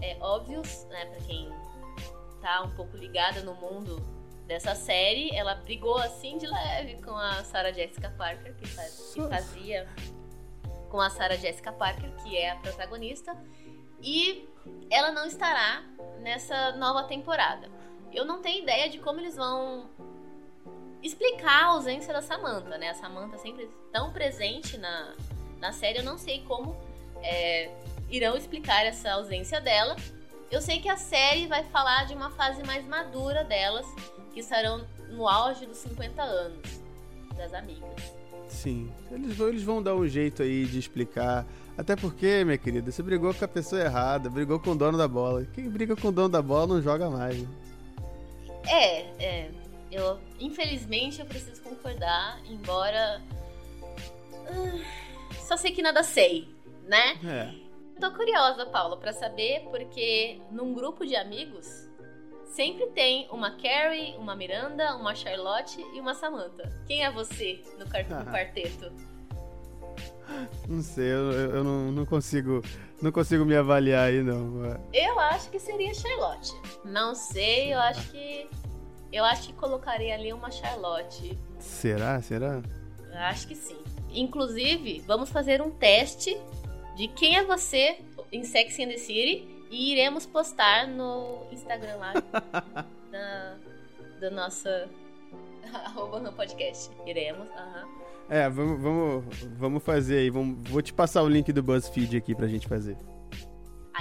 é, 0.00 0.16
óbvios, 0.20 0.84
né? 0.86 1.04
Pra 1.06 1.20
quem 1.26 1.50
tá 2.40 2.62
um 2.62 2.70
pouco 2.74 2.96
ligada 2.96 3.42
no 3.42 3.54
mundo 3.54 3.96
dessa 4.46 4.74
série. 4.74 5.34
Ela 5.34 5.54
brigou 5.56 5.98
assim 5.98 6.38
de 6.38 6.46
leve 6.46 6.96
com 7.02 7.14
a 7.14 7.44
Sarah 7.44 7.72
Jessica 7.72 8.08
Parker, 8.16 8.54
que, 8.56 8.66
faz- 8.66 9.12
que 9.14 9.20
fazia 9.28 9.86
com 10.90 11.00
a 11.00 11.10
Sarah 11.10 11.36
Jessica 11.36 11.72
Parker, 11.72 12.10
que 12.22 12.34
é 12.36 12.50
a 12.52 12.56
protagonista. 12.56 13.36
E 14.00 14.48
ela 14.90 15.12
não 15.12 15.26
estará 15.26 15.82
nessa 16.20 16.72
nova 16.72 17.04
temporada. 17.04 17.68
Eu 18.12 18.24
não 18.24 18.40
tenho 18.40 18.62
ideia 18.62 18.88
de 18.88 18.98
como 19.00 19.20
eles 19.20 19.36
vão 19.36 19.90
explicar 21.06 21.64
a 21.64 21.66
ausência 21.66 22.12
da 22.12 22.20
Samantha, 22.20 22.76
né? 22.78 22.90
A 22.90 22.94
Samantha 22.94 23.38
sempre 23.38 23.68
tão 23.92 24.12
presente 24.12 24.76
na, 24.76 25.14
na 25.60 25.72
série, 25.72 25.98
eu 25.98 26.04
não 26.04 26.18
sei 26.18 26.42
como 26.42 26.76
é, 27.22 27.70
irão 28.10 28.36
explicar 28.36 28.84
essa 28.84 29.12
ausência 29.12 29.60
dela. 29.60 29.96
Eu 30.50 30.60
sei 30.60 30.80
que 30.80 30.88
a 30.88 30.96
série 30.96 31.46
vai 31.46 31.64
falar 31.64 32.06
de 32.06 32.14
uma 32.14 32.30
fase 32.30 32.62
mais 32.64 32.86
madura 32.86 33.42
delas, 33.44 33.86
que 34.32 34.40
estarão 34.40 34.86
no 35.10 35.28
auge 35.28 35.66
dos 35.66 35.78
50 35.78 36.22
anos 36.22 36.80
das 37.36 37.52
amigas. 37.52 38.16
Sim, 38.48 38.92
eles 39.10 39.36
vão, 39.36 39.48
eles 39.48 39.62
vão 39.62 39.82
dar 39.82 39.94
um 39.94 40.06
jeito 40.06 40.42
aí 40.42 40.66
de 40.66 40.78
explicar. 40.78 41.44
Até 41.76 41.94
porque, 41.94 42.44
minha 42.44 42.56
querida, 42.56 42.90
você 42.90 43.02
brigou 43.02 43.34
com 43.34 43.44
a 43.44 43.48
pessoa 43.48 43.82
errada, 43.82 44.30
brigou 44.30 44.58
com 44.58 44.70
o 44.70 44.76
dono 44.76 44.96
da 44.96 45.06
bola. 45.06 45.44
Quem 45.52 45.68
briga 45.68 45.96
com 45.96 46.08
o 46.08 46.12
dono 46.12 46.28
da 46.28 46.40
bola 46.40 46.74
não 46.74 46.82
joga 46.82 47.10
mais. 47.10 47.42
né? 47.42 47.48
É, 48.68 49.24
é. 49.24 49.50
Eu, 49.96 50.18
infelizmente, 50.38 51.20
eu 51.20 51.26
preciso 51.26 51.62
concordar, 51.62 52.38
embora. 52.50 53.22
ah, 54.46 54.84
só 55.40 55.56
sei 55.56 55.72
que 55.72 55.80
nada 55.80 56.02
sei, 56.02 56.48
né? 56.84 57.18
É. 57.24 57.66
Tô 57.98 58.10
curiosa, 58.12 58.66
Paula, 58.66 58.98
pra 58.98 59.12
saber, 59.12 59.60
porque 59.70 60.38
num 60.50 60.74
grupo 60.74 61.06
de 61.06 61.16
amigos 61.16 61.66
sempre 62.44 62.86
tem 62.88 63.26
uma 63.30 63.52
Carrie, 63.52 64.14
uma 64.18 64.36
Miranda, 64.36 64.96
uma 64.96 65.14
Charlotte 65.14 65.80
e 65.94 65.98
uma 66.00 66.12
Samantha. 66.14 66.70
Quem 66.86 67.02
é 67.04 67.10
você 67.10 67.62
no, 67.78 67.84
no 67.86 67.86
quarteto? 68.30 68.92
Não 70.68 70.82
sei, 70.82 71.06
eu, 71.06 71.32
eu- 71.32 71.50
eu 71.56 71.64
não, 71.64 71.90
não 71.92 72.04
consigo. 72.04 72.60
Não 73.00 73.10
consigo 73.12 73.44
me 73.44 73.56
avaliar 73.56 74.08
aí, 74.08 74.22
não. 74.22 74.78
Eu 74.92 75.18
acho 75.20 75.48
que 75.50 75.58
seria 75.58 75.94
Charlotte. 75.94 76.52
Não 76.84 77.14
sei, 77.14 77.72
eu 77.72 77.78
acho 77.80 78.10
que. 78.10 78.46
Eu 79.12 79.24
acho 79.24 79.48
que 79.48 79.52
colocaria 79.54 80.14
ali 80.14 80.32
uma 80.32 80.50
Charlotte. 80.50 81.38
Será? 81.58 82.20
Será? 82.20 82.62
Eu 83.12 83.18
acho 83.18 83.46
que 83.46 83.54
sim. 83.54 83.78
Inclusive, 84.10 85.02
vamos 85.06 85.30
fazer 85.30 85.60
um 85.62 85.70
teste 85.70 86.36
de 86.96 87.08
quem 87.08 87.36
é 87.36 87.44
você 87.44 87.98
em 88.32 88.44
Sex 88.44 88.78
and 88.78 88.88
the 88.88 88.98
City 88.98 89.46
e 89.70 89.92
iremos 89.92 90.26
postar 90.26 90.86
no 90.86 91.46
Instagram 91.52 91.96
lá 91.96 92.12
da, 93.10 93.56
da 94.20 94.30
nossa 94.30 94.88
arroba 95.84 96.20
no 96.20 96.32
podcast. 96.32 96.90
Iremos, 97.06 97.48
aham. 97.50 97.88
É, 98.28 98.48
vamos, 98.48 98.82
vamos, 98.82 99.24
vamos 99.56 99.82
fazer 99.82 100.18
aí. 100.18 100.30
Vamos, 100.30 100.68
vou 100.68 100.82
te 100.82 100.92
passar 100.92 101.22
o 101.22 101.28
link 101.28 101.52
do 101.52 101.62
BuzzFeed 101.62 102.16
aqui 102.16 102.34
pra 102.34 102.48
gente 102.48 102.66
fazer. 102.66 102.96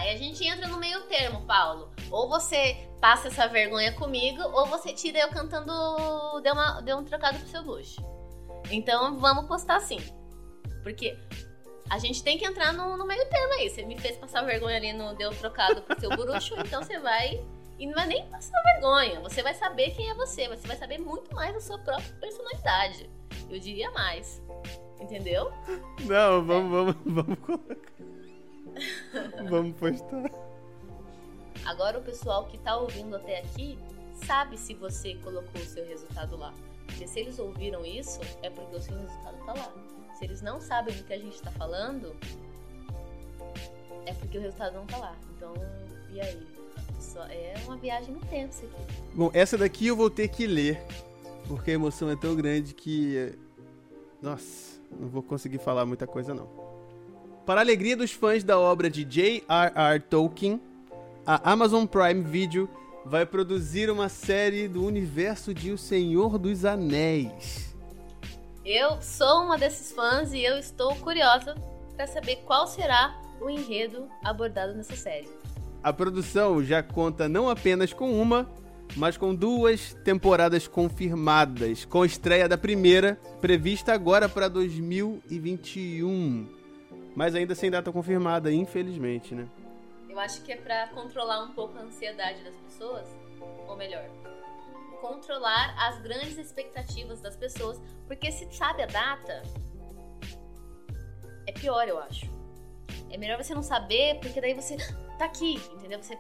Aí 0.06 0.14
a 0.14 0.18
gente 0.18 0.46
entra 0.46 0.68
no 0.68 0.78
meio 0.78 1.02
termo, 1.08 1.42
Paulo. 1.48 1.90
Ou 2.12 2.30
você 2.30 2.78
passa 3.02 3.28
essa 3.28 3.48
vergonha 3.48 3.92
comigo, 3.94 4.40
ou 4.54 4.68
você 4.68 4.94
tira 4.94 5.18
eu 5.18 5.30
cantando 5.30 5.72
Deu, 6.44 6.54
uma, 6.54 6.80
deu 6.82 6.98
um 6.98 7.04
trocado 7.04 7.40
pro 7.40 7.48
seu 7.48 7.64
luxo. 7.64 8.00
Então 8.70 9.18
vamos 9.20 9.48
postar 9.48 9.78
assim. 9.78 9.98
Porque 10.84 11.18
a 11.90 11.98
gente 11.98 12.24
tem 12.24 12.38
que 12.38 12.46
entrar 12.46 12.72
no, 12.72 12.96
no 12.96 13.08
meio 13.08 13.28
termo 13.30 13.54
aí. 13.54 13.68
Você 13.68 13.84
me 13.84 13.98
fez 14.00 14.16
passar 14.16 14.44
vergonha 14.44 14.78
ali 14.78 14.94
no 14.94 15.16
Deu 15.16 15.32
trocado 15.32 15.82
pro 15.82 16.00
seu 16.00 16.12
bruxo, 16.12 16.54
então 16.62 16.84
você 16.84 17.00
vai. 17.00 17.44
E 17.80 17.88
não 17.88 17.96
vai 17.96 18.06
nem 18.06 18.28
passar 18.28 18.62
vergonha. 18.62 19.20
Você 19.22 19.42
vai 19.42 19.56
saber 19.56 19.90
quem 19.96 20.08
é 20.08 20.14
você. 20.14 20.48
Você 20.50 20.68
vai 20.68 20.78
saber 20.78 21.00
muito 21.00 21.34
mais 21.34 21.52
da 21.52 21.60
sua 21.60 21.80
própria 21.80 22.14
personalidade. 22.22 23.10
Eu 23.50 23.60
diria 23.60 23.90
mais. 23.90 24.40
Entendeu? 25.02 25.52
Não, 26.02 26.46
vamos, 26.46 26.72
vamos, 26.72 26.96
vamos 27.04 27.40
colocar. 27.40 28.15
vamos 29.50 29.76
postar. 29.78 30.32
Agora 31.66 31.98
o 31.98 32.02
pessoal 32.02 32.46
que 32.46 32.58
tá 32.58 32.78
ouvindo 32.78 33.16
até 33.16 33.40
aqui 33.40 33.78
sabe 34.26 34.58
se 34.58 34.74
você 34.74 35.16
colocou 35.16 35.62
o 35.62 35.66
seu 35.66 35.86
resultado 35.86 36.38
lá. 36.38 36.54
Porque 36.86 37.08
se 37.08 37.20
eles 37.20 37.40
ouviram 37.40 37.86
isso, 37.86 38.20
é 38.42 38.50
porque 38.50 38.76
o 38.76 38.82
seu 38.82 38.98
resultado 38.98 39.46
tá 39.46 39.54
lá. 39.54 39.74
Se 40.16 40.26
eles 40.26 40.42
não 40.42 40.62
sabem 40.62 40.96
do 40.96 41.04
que 41.04 41.14
a 41.14 41.18
gente 41.18 41.42
tá 41.42 41.52
falando, 41.52 42.16
é 44.06 44.14
porque 44.14 44.38
o 44.38 44.42
resultado 44.42 44.76
não 44.76 44.86
tá 44.86 44.98
lá. 44.98 45.16
Então, 45.36 45.54
e 46.12 46.22
aí? 46.22 46.56
É 47.30 47.56
uma 47.66 47.78
viagem 47.78 48.14
no 48.14 48.20
tempo 48.22 48.54
isso 48.54 48.66
aqui. 48.66 49.02
Bom, 49.14 49.32
essa 49.34 49.58
daqui 49.58 49.88
eu 49.88 49.96
vou 49.96 50.10
ter 50.10 50.28
que 50.28 50.46
ler, 50.46 50.82
porque 51.48 51.72
a 51.72 51.74
emoção 51.74 52.10
é 52.10 52.16
tão 52.16 52.36
grande 52.36 52.74
que. 52.74 53.34
Nossa, 54.22 54.82
não 54.92 55.08
vou 55.08 55.24
conseguir 55.24 55.60
falar 55.60 55.86
muita 55.86 56.06
coisa 56.06 56.34
não. 56.34 56.65
Para 57.46 57.62
a 57.62 57.64
alegria 57.64 57.96
dos 57.96 58.12
fãs 58.12 58.44
da 58.44 58.60
obra 58.60 58.90
de 58.90 59.04
J.R.R. 59.04 60.00
Tolkien, 60.10 60.60
a 61.28 61.52
Amazon 61.52 61.86
Prime 61.86 62.24
Video 62.24 62.68
vai 63.06 63.24
produzir 63.24 63.88
uma 63.92 64.10
série 64.10 64.68
do 64.68 64.84
universo 64.84 65.54
de 65.54 65.72
O 65.72 65.78
Senhor 65.78 66.40
dos 66.40 66.66
Anéis. 66.66 67.76
Eu 68.66 69.00
sou 69.00 69.44
uma 69.44 69.60
desses 69.60 69.92
fãs 69.92 70.34
e 70.34 70.44
eu 70.44 70.58
estou 70.58 70.96
curiosa 70.96 71.54
para 71.96 72.08
saber 72.08 72.38
qual 72.48 72.66
será 72.66 73.16
o 73.40 73.48
enredo 73.48 74.08
abordado 74.24 74.74
nessa 74.74 74.96
série. 74.96 75.30
A 75.84 75.94
produção 75.94 76.64
já 76.64 76.82
conta 76.82 77.30
não 77.30 77.48
apenas 77.48 77.94
com 77.94 78.20
uma, 78.20 78.50
mas 78.96 79.18
com 79.18 79.36
duas 79.36 79.94
temporadas 80.04 80.68
confirmadas, 80.68 81.86
com 81.86 82.04
estreia 82.04 82.50
da 82.50 82.58
primeira 82.58 83.20
prevista 83.40 83.94
agora 83.94 84.28
para 84.28 84.48
2021. 84.48 86.65
Mas 87.16 87.34
ainda 87.34 87.56
sem 87.56 87.72
data 87.72 87.92
confirmada, 87.92 88.52
infelizmente, 88.52 89.34
né? 89.34 89.48
Eu 90.10 90.20
acho 90.20 90.42
que 90.42 90.52
é 90.52 90.58
para 90.58 90.88
controlar 90.90 91.44
um 91.44 91.54
pouco 91.54 91.78
a 91.78 91.82
ansiedade 91.82 92.44
das 92.44 92.56
pessoas, 92.56 93.08
ou 93.68 93.76
melhor, 93.76 94.04
controlar 95.02 95.76
as 95.78 96.00
grandes 96.02 96.38
expectativas 96.38 97.22
das 97.22 97.36
pessoas, 97.36 97.82
porque 98.08 98.32
se 98.32 98.52
sabe 98.54 98.84
a 98.84 98.86
data, 98.86 99.44
é 101.48 101.52
pior, 101.52 101.88
eu 101.88 102.00
acho. 102.00 102.30
É 103.10 103.18
melhor 103.18 103.42
você 103.42 103.54
não 103.54 103.64
saber, 103.64 104.20
porque 104.20 104.42
daí 104.42 104.54
você 104.54 104.78
tá 105.18 105.26
aqui, 105.26 105.56
entendeu? 105.74 106.02
Você 106.02 106.18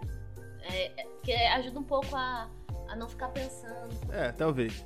é, 0.61 1.01
é, 1.01 1.07
que 1.23 1.33
ajuda 1.33 1.79
um 1.79 1.83
pouco 1.83 2.15
a, 2.15 2.49
a 2.87 2.95
não 2.95 3.07
ficar 3.07 3.29
pensando. 3.29 3.95
É, 4.11 4.31
talvez. 4.31 4.85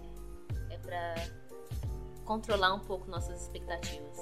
É 0.69 0.77
pra 0.77 1.15
controlar 2.25 2.73
um 2.73 2.79
pouco 2.79 3.09
nossas 3.09 3.41
expectativas. 3.41 4.17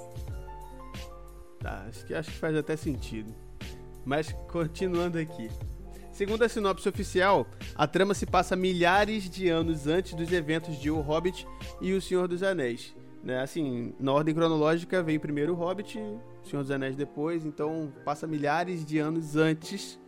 Tá, 1.59 1.85
acho 1.87 2.05
que, 2.05 2.13
acho 2.13 2.31
que 2.31 2.37
faz 2.37 2.55
até 2.55 2.75
sentido. 2.75 3.33
Mas 4.05 4.31
continuando 4.49 5.17
aqui. 5.17 5.49
Segundo 6.11 6.43
a 6.43 6.49
sinopse 6.49 6.89
oficial, 6.89 7.45
a 7.75 7.85
trama 7.85 8.13
se 8.13 8.25
passa 8.25 8.55
milhares 8.55 9.29
de 9.29 9.49
anos 9.49 9.85
antes 9.85 10.13
dos 10.13 10.31
eventos 10.31 10.79
de 10.79 10.89
O 10.89 10.99
Hobbit 10.99 11.47
e 11.79 11.93
O 11.93 12.01
Senhor 12.01 12.27
dos 12.27 12.41
Anéis. 12.41 12.95
Né? 13.23 13.39
Assim, 13.39 13.93
na 13.99 14.13
ordem 14.13 14.33
cronológica 14.33 15.03
vem 15.03 15.19
primeiro 15.19 15.53
O 15.53 15.55
Hobbit, 15.55 15.99
O 15.99 16.47
Senhor 16.47 16.63
dos 16.63 16.71
Anéis 16.71 16.95
depois, 16.95 17.45
então 17.45 17.93
passa 18.03 18.25
milhares 18.25 18.85
de 18.85 18.97
anos 18.97 19.35
antes 19.35 19.99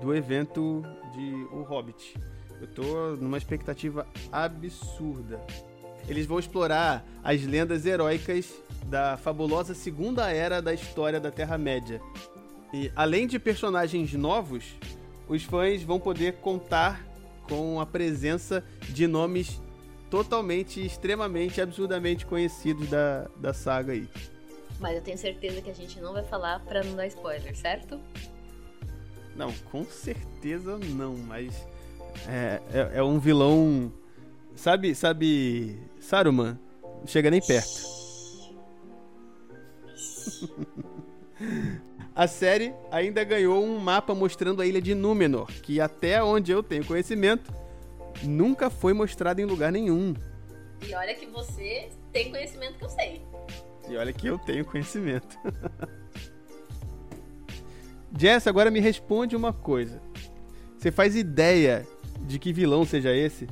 do 0.00 0.14
evento 0.14 0.82
de 1.12 1.34
O 1.52 1.62
Hobbit. 1.62 2.14
Eu 2.60 2.66
tô 2.66 3.16
numa 3.16 3.38
expectativa 3.38 4.06
absurda. 4.32 5.40
Eles 6.08 6.26
vão 6.26 6.38
explorar 6.38 7.04
as 7.22 7.44
lendas 7.44 7.84
heróicas 7.86 8.52
da 8.86 9.16
fabulosa 9.16 9.74
segunda 9.74 10.30
era 10.30 10.62
da 10.62 10.72
história 10.72 11.20
da 11.20 11.30
Terra-média, 11.30 12.00
e 12.72 12.92
além 12.94 13.26
de 13.26 13.38
personagens 13.38 14.12
novos, 14.12 14.64
os 15.26 15.42
fãs 15.42 15.82
vão 15.82 15.98
poder 15.98 16.34
contar 16.34 17.06
com 17.48 17.80
a 17.80 17.86
presença 17.86 18.62
de 18.88 19.06
nomes 19.06 19.60
totalmente, 20.10 20.84
extremamente, 20.84 21.60
absurdamente 21.60 22.26
conhecidos 22.26 22.88
da, 22.88 23.28
da 23.36 23.54
saga 23.54 23.92
aí. 23.92 24.08
Mas 24.78 24.96
eu 24.96 25.02
tenho 25.02 25.18
certeza 25.18 25.60
que 25.60 25.70
a 25.70 25.74
gente 25.74 26.00
não 26.00 26.12
vai 26.12 26.24
falar 26.24 26.60
pra 26.60 26.84
não 26.84 26.94
dar 26.94 27.06
spoiler, 27.06 27.56
certo? 27.56 27.98
Não, 29.34 29.52
com 29.70 29.84
certeza 29.84 30.78
não, 30.78 31.16
mas 31.16 31.54
é, 32.26 32.60
é, 32.72 32.98
é 32.98 33.02
um 33.02 33.18
vilão. 33.18 33.92
Sabe, 34.54 34.94
sabe, 34.94 35.78
Saruman? 36.08 36.58
Não 37.00 37.06
chega 37.06 37.30
nem 37.30 37.38
perto. 37.38 37.82
A 42.16 42.26
série 42.26 42.72
ainda 42.90 43.22
ganhou 43.22 43.62
um 43.62 43.78
mapa 43.78 44.14
mostrando 44.14 44.62
a 44.62 44.66
ilha 44.66 44.80
de 44.82 44.94
Númenor, 44.94 45.46
que 45.62 45.80
até 45.80 46.20
onde 46.20 46.50
eu 46.50 46.62
tenho 46.62 46.84
conhecimento, 46.84 47.52
nunca 48.24 48.70
foi 48.70 48.92
mostrada 48.92 49.40
em 49.40 49.44
lugar 49.44 49.70
nenhum. 49.70 50.14
E 50.84 50.94
olha 50.94 51.14
que 51.14 51.26
você 51.26 51.90
tem 52.10 52.30
conhecimento 52.30 52.78
que 52.78 52.84
eu 52.86 52.88
sei. 52.88 53.22
E 53.88 53.96
olha 53.96 54.12
que 54.12 54.26
eu 54.26 54.38
tenho 54.38 54.64
conhecimento. 54.64 55.38
Jess, 58.18 58.48
agora 58.48 58.70
me 58.70 58.80
responde 58.80 59.36
uma 59.36 59.52
coisa. 59.52 60.00
Você 60.76 60.90
faz 60.90 61.14
ideia 61.14 61.86
de 62.22 62.38
que 62.38 62.52
vilão 62.52 62.84
seja 62.84 63.14
esse? 63.14 63.46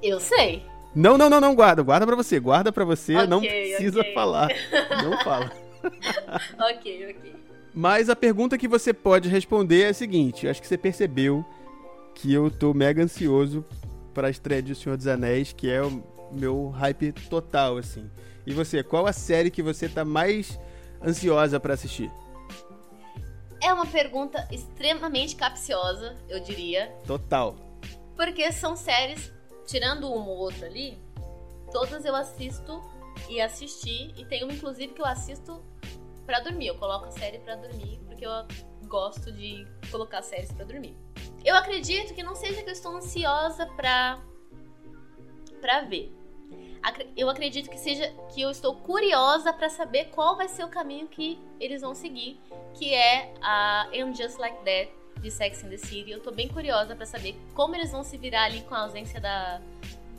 Eu 0.00 0.20
sei. 0.20 0.64
Não, 0.94 1.18
não, 1.18 1.28
não, 1.28 1.40
não, 1.40 1.54
guarda. 1.54 1.82
Guarda 1.82 2.06
pra 2.06 2.16
você. 2.16 2.38
Guarda 2.38 2.72
pra 2.72 2.84
você. 2.84 3.16
Okay, 3.16 3.26
não 3.26 3.40
precisa 3.40 4.00
okay. 4.00 4.14
falar. 4.14 4.48
Não 5.02 5.18
fala. 5.24 5.50
ok, 6.70 7.16
ok. 7.16 7.34
Mas 7.74 8.08
a 8.08 8.14
pergunta 8.14 8.56
que 8.56 8.68
você 8.68 8.92
pode 8.92 9.28
responder 9.28 9.82
é 9.82 9.88
a 9.88 9.94
seguinte: 9.94 10.46
acho 10.46 10.62
que 10.62 10.68
você 10.68 10.78
percebeu 10.78 11.44
que 12.14 12.32
eu 12.32 12.50
tô 12.50 12.72
mega 12.72 13.02
ansioso 13.02 13.64
para 14.14 14.28
a 14.28 14.30
estreia 14.30 14.62
de 14.62 14.72
O 14.72 14.76
Senhor 14.76 14.96
dos 14.96 15.08
Anéis, 15.08 15.52
que 15.52 15.68
é 15.68 15.82
o 15.82 16.02
meu 16.30 16.68
hype 16.68 17.12
total, 17.28 17.76
assim. 17.78 18.08
E 18.46 18.52
você, 18.52 18.82
qual 18.82 19.06
a 19.06 19.12
série 19.12 19.50
que 19.50 19.62
você 19.62 19.88
tá 19.88 20.04
mais 20.04 20.58
ansiosa 21.02 21.58
para 21.58 21.74
assistir? 21.74 22.10
É 23.60 23.72
uma 23.72 23.86
pergunta 23.86 24.46
extremamente 24.52 25.34
capciosa, 25.34 26.14
eu 26.28 26.38
diria. 26.40 26.92
Total. 27.06 27.56
Porque 28.14 28.52
são 28.52 28.76
séries, 28.76 29.32
tirando 29.66 30.10
uma 30.10 30.30
ou 30.30 30.38
outra 30.38 30.66
ali, 30.66 30.98
todas 31.72 32.04
eu 32.04 32.14
assisto 32.14 32.82
e 33.28 33.40
assisti, 33.40 34.12
e 34.16 34.24
tem 34.24 34.44
uma 34.44 34.52
inclusive 34.52 34.92
que 34.92 35.00
eu 35.00 35.06
assisto 35.06 35.62
para 36.26 36.40
dormir. 36.40 36.68
Eu 36.68 36.78
coloco 36.78 37.06
a 37.06 37.10
série 37.10 37.38
para 37.38 37.56
dormir 37.56 38.00
porque 38.06 38.26
eu 38.26 38.30
gosto 38.86 39.32
de 39.32 39.66
colocar 39.90 40.22
séries 40.22 40.52
para 40.52 40.64
dormir. 40.64 40.96
Eu 41.44 41.54
acredito 41.56 42.14
que 42.14 42.22
não 42.22 42.34
seja 42.34 42.62
que 42.62 42.68
eu 42.68 42.72
estou 42.72 42.96
ansiosa 42.96 43.66
para 43.66 44.20
para 45.60 45.80
ver. 45.82 46.12
Eu 47.16 47.30
acredito 47.30 47.70
que 47.70 47.78
seja 47.78 48.12
que 48.34 48.42
eu 48.42 48.50
estou 48.50 48.76
curiosa 48.76 49.52
para 49.52 49.70
saber 49.70 50.10
qual 50.10 50.36
vai 50.36 50.48
ser 50.48 50.64
o 50.64 50.68
caminho 50.68 51.08
que 51.08 51.40
eles 51.58 51.80
vão 51.80 51.94
seguir, 51.94 52.38
que 52.74 52.92
é 52.92 53.32
a 53.40 53.88
I'm 53.90 54.14
Just 54.14 54.38
Like 54.38 54.58
That 54.58 54.92
de 55.24 55.30
Sex 55.30 55.64
and 55.64 55.70
the 55.70 55.78
City. 55.78 56.10
Eu 56.10 56.20
tô 56.20 56.30
bem 56.30 56.48
curiosa 56.48 56.94
para 56.94 57.06
saber 57.06 57.34
como 57.54 57.74
eles 57.74 57.90
vão 57.90 58.04
se 58.04 58.16
virar 58.16 58.44
ali 58.44 58.60
com 58.60 58.74
a 58.74 58.82
ausência 58.82 59.20
da 59.20 59.60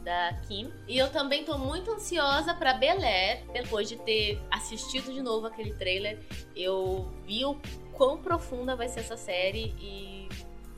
da 0.03 0.33
Kim. 0.47 0.71
E 0.87 0.97
eu 0.97 1.09
também 1.09 1.43
tô 1.43 1.57
muito 1.57 1.91
ansiosa 1.91 2.53
para 2.53 2.75
Bel 2.75 3.01
Air, 3.01 3.43
depois 3.51 3.89
de 3.89 3.97
ter 3.97 4.39
assistido 4.51 5.11
de 5.11 5.19
novo 5.19 5.47
aquele 5.47 5.73
trailer. 5.73 6.19
Eu 6.55 7.11
vi 7.25 7.43
o 7.43 7.59
quão 7.91 8.17
profunda 8.17 8.75
vai 8.75 8.87
ser 8.87 8.99
essa 8.99 9.17
série 9.17 9.75
e 9.79 10.29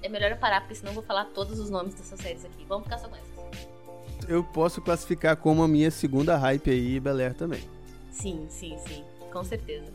é 0.02 0.08
melhor 0.08 0.32
eu 0.32 0.38
parar, 0.38 0.62
porque 0.62 0.76
senão 0.76 0.92
eu 0.92 0.96
vou 0.96 1.04
falar 1.04 1.26
todos 1.26 1.60
os 1.60 1.70
nomes 1.70 1.94
dessas 1.94 2.20
séries 2.22 2.46
aqui. 2.46 2.64
Vamos 2.66 2.86
ficar 2.86 3.00
só 3.00 3.10
com 3.10 3.16
essas. 3.18 4.30
Eu 4.30 4.44
posso 4.44 4.82
classificar 4.82 5.36
como 5.36 5.62
a 5.62 5.68
minha 5.68 5.92
segunda 5.92 6.38
hype 6.38 6.72
aí, 6.72 7.00
Bel 7.00 7.18
Air 7.18 7.34
também. 7.34 7.62
Sim, 8.10 8.48
sim, 8.50 8.78
sim, 8.88 9.04
com 9.32 9.44
certeza. 9.44 9.92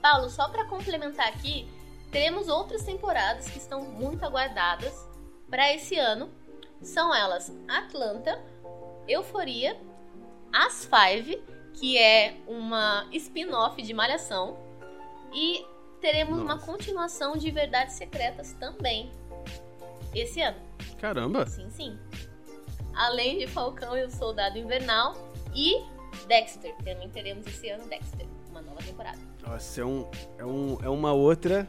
Paulo, 0.00 0.30
só 0.30 0.48
para 0.48 0.64
complementar 0.66 1.28
aqui, 1.28 1.66
teremos 2.14 2.46
outras 2.46 2.84
temporadas 2.84 3.50
que 3.50 3.58
estão 3.58 3.80
muito 3.80 4.24
aguardadas 4.24 4.94
para 5.50 5.74
esse 5.74 5.98
ano, 5.98 6.30
são 6.80 7.12
elas 7.12 7.52
Atlanta, 7.66 8.40
Euforia, 9.08 9.76
As 10.52 10.84
Five, 10.88 11.42
que 11.72 11.98
é 11.98 12.36
uma 12.46 13.08
spin-off 13.10 13.82
de 13.82 13.92
Malhação, 13.92 14.56
e 15.32 15.66
teremos 16.00 16.38
Nossa. 16.38 16.44
uma 16.44 16.58
continuação 16.60 17.36
de 17.36 17.50
Verdades 17.50 17.96
Secretas 17.96 18.52
também 18.60 19.10
esse 20.14 20.40
ano. 20.40 20.58
Caramba! 21.00 21.44
Sim, 21.46 21.68
sim. 21.70 21.98
Além 22.94 23.38
de 23.38 23.48
Falcão 23.48 23.98
e 23.98 24.04
o 24.04 24.10
Soldado 24.10 24.56
Invernal 24.56 25.16
e 25.52 25.82
Dexter. 26.28 26.76
Também 26.76 27.10
teremos 27.10 27.44
esse 27.44 27.70
ano 27.70 27.88
Dexter, 27.88 28.24
uma 28.50 28.62
nova 28.62 28.80
temporada. 28.84 29.18
Nossa, 29.44 29.80
é, 29.80 29.84
um, 29.84 30.08
é, 30.38 30.44
um, 30.44 30.78
é 30.80 30.88
uma 30.88 31.12
outra 31.12 31.68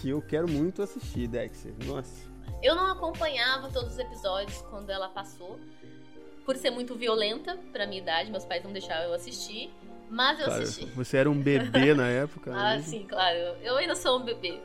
que 0.00 0.10
eu 0.10 0.20
quero 0.22 0.48
muito 0.48 0.82
assistir, 0.82 1.26
Dexter. 1.28 1.72
Nossa. 1.84 2.30
Eu 2.62 2.74
não 2.74 2.90
acompanhava 2.92 3.68
todos 3.70 3.92
os 3.92 3.98
episódios 3.98 4.62
quando 4.70 4.90
ela 4.90 5.08
passou. 5.08 5.58
por 6.44 6.56
ser 6.56 6.70
muito 6.70 6.94
violenta 6.96 7.56
pra 7.72 7.86
minha 7.86 8.00
idade, 8.02 8.30
meus 8.30 8.44
pais 8.44 8.64
não 8.64 8.72
deixavam 8.72 9.04
eu 9.04 9.14
assistir. 9.14 9.72
Mas 10.10 10.38
eu 10.40 10.44
Claro, 10.46 10.62
assisti. 10.62 10.84
você 10.86 11.16
era 11.16 11.30
um 11.30 11.40
bebê 11.40 11.94
na 11.94 12.06
época. 12.10 12.52
Ah, 12.54 12.76
né? 12.76 12.82
sim, 12.82 13.06
claro. 13.08 13.36
Eu 13.62 13.76
ainda 13.76 13.94
sou 13.94 14.18
um 14.20 14.24
bebê. 14.24 14.60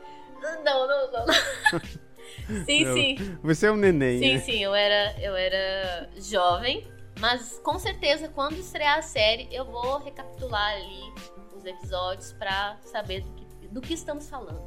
Não, 0.64 0.86
não, 0.86 1.10
não. 1.12 1.26
sim, 2.66 2.84
Não, 2.84 2.94
sim. 2.94 3.38
Você 3.42 3.66
é 3.66 3.72
um 3.72 3.76
neném. 3.76 4.18
Sim, 4.18 4.32
né? 4.34 4.38
sim, 4.40 4.62
eu 4.62 4.74
era, 4.74 5.18
eu 5.20 5.34
era 5.36 6.10
jovem. 6.16 6.86
Mas 7.20 7.58
com 7.64 7.78
certeza, 7.78 8.28
quando 8.28 8.54
estrear 8.58 8.98
a 8.98 9.02
série, 9.02 9.48
eu 9.50 9.64
vou 9.64 9.98
recapitular 9.98 10.72
ali 10.74 11.12
os 11.56 11.64
episódios 11.64 12.32
pra 12.34 12.76
saber 12.84 13.22
do 13.22 13.30
que, 13.32 13.68
do 13.68 13.80
que 13.80 13.94
estamos 13.94 14.28
falando. 14.28 14.62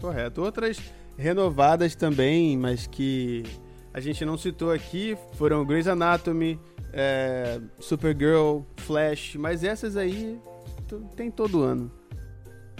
Correto. 0.00 0.42
Outras 0.42 0.78
renovadas 1.16 1.94
também, 1.94 2.56
mas 2.56 2.86
que 2.86 3.42
a 3.92 4.00
gente 4.00 4.24
não 4.24 4.36
citou 4.36 4.70
aqui, 4.70 5.16
foram 5.34 5.64
Grey's 5.64 5.88
Anatomy, 5.88 6.60
é, 6.92 7.60
Supergirl, 7.78 8.60
Flash, 8.76 9.36
mas 9.36 9.64
essas 9.64 9.96
aí 9.96 10.38
tem 11.16 11.30
todo 11.30 11.62
ano. 11.62 11.90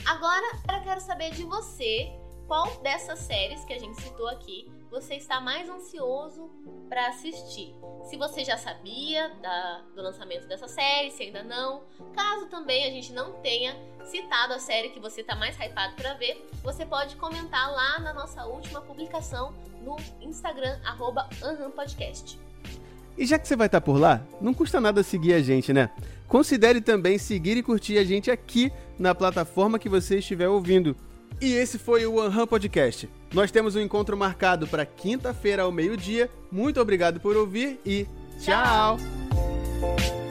Agora, 0.05 0.47
eu 0.73 0.83
quero 0.83 1.01
saber 1.01 1.33
de 1.33 1.43
você 1.45 2.13
qual 2.47 2.81
dessas 2.83 3.19
séries 3.21 3.65
que 3.65 3.73
a 3.73 3.79
gente 3.79 4.01
citou 4.01 4.29
aqui 4.29 4.71
você 5.01 5.17
está 5.17 5.41
mais 5.43 5.69
ansioso 5.69 6.51
pra 6.89 7.09
assistir. 7.09 7.75
Se 8.05 8.17
você 8.17 8.43
já 8.45 8.57
sabia 8.57 9.29
da- 9.43 9.83
do 9.95 10.01
lançamento 10.01 10.47
dessa 10.49 10.67
série, 10.67 11.11
se 11.11 11.25
ainda 11.25 11.43
não. 11.43 11.83
Caso 12.15 12.47
também 12.47 12.87
a 12.87 12.91
gente 12.91 13.13
não 13.13 13.33
tenha 13.35 13.77
citado 14.07 14.55
a 14.55 14.59
série 14.59 14.89
que 14.91 14.99
você 15.01 15.21
está 15.21 15.35
mais 15.35 15.55
hypado 15.59 15.95
pra 15.97 16.15
ver, 16.15 16.47
você 16.63 16.87
pode 16.87 17.15
comentar 17.17 17.71
lá 17.71 17.99
na 17.99 18.15
nossa 18.15 18.47
última 18.47 18.81
publicação 18.81 19.53
no 19.83 19.97
Instagram, 20.23 20.79
arroba 20.83 21.29
Podcast. 21.75 22.39
E 23.19 23.27
já 23.27 23.39
que 23.39 23.47
você 23.47 23.57
vai 23.57 23.67
estar 23.67 23.81
por 23.83 23.99
lá, 24.01 24.23
não 24.41 24.55
custa 24.55 24.81
nada 24.81 25.03
seguir 25.03 25.35
a 25.35 25.41
gente, 25.43 25.73
né? 25.75 25.91
Considere 26.27 26.81
também 26.81 27.19
seguir 27.19 27.57
e 27.59 27.63
curtir 27.63 27.99
a 27.99 28.05
gente 28.05 28.31
aqui 28.31 28.73
na 28.99 29.15
plataforma 29.15 29.79
que 29.79 29.89
você 29.91 30.19
estiver 30.19 30.49
ouvindo. 30.49 30.97
E 31.41 31.53
esse 31.53 31.79
foi 31.79 32.07
o 32.07 32.17
One 32.17 32.47
Podcast. 32.47 33.09
Nós 33.33 33.51
temos 33.51 33.77
um 33.77 33.81
encontro 33.81 34.17
marcado 34.17 34.67
para 34.67 34.87
quinta-feira 34.87 35.63
ao 35.63 35.73
meio-dia. 35.73 36.31
Muito 36.51 36.81
obrigado 36.81 37.21
por 37.21 37.37
ouvir 37.37 37.81
e 37.85 38.07
tchau. 38.41 38.99
Tchau. 38.99 40.26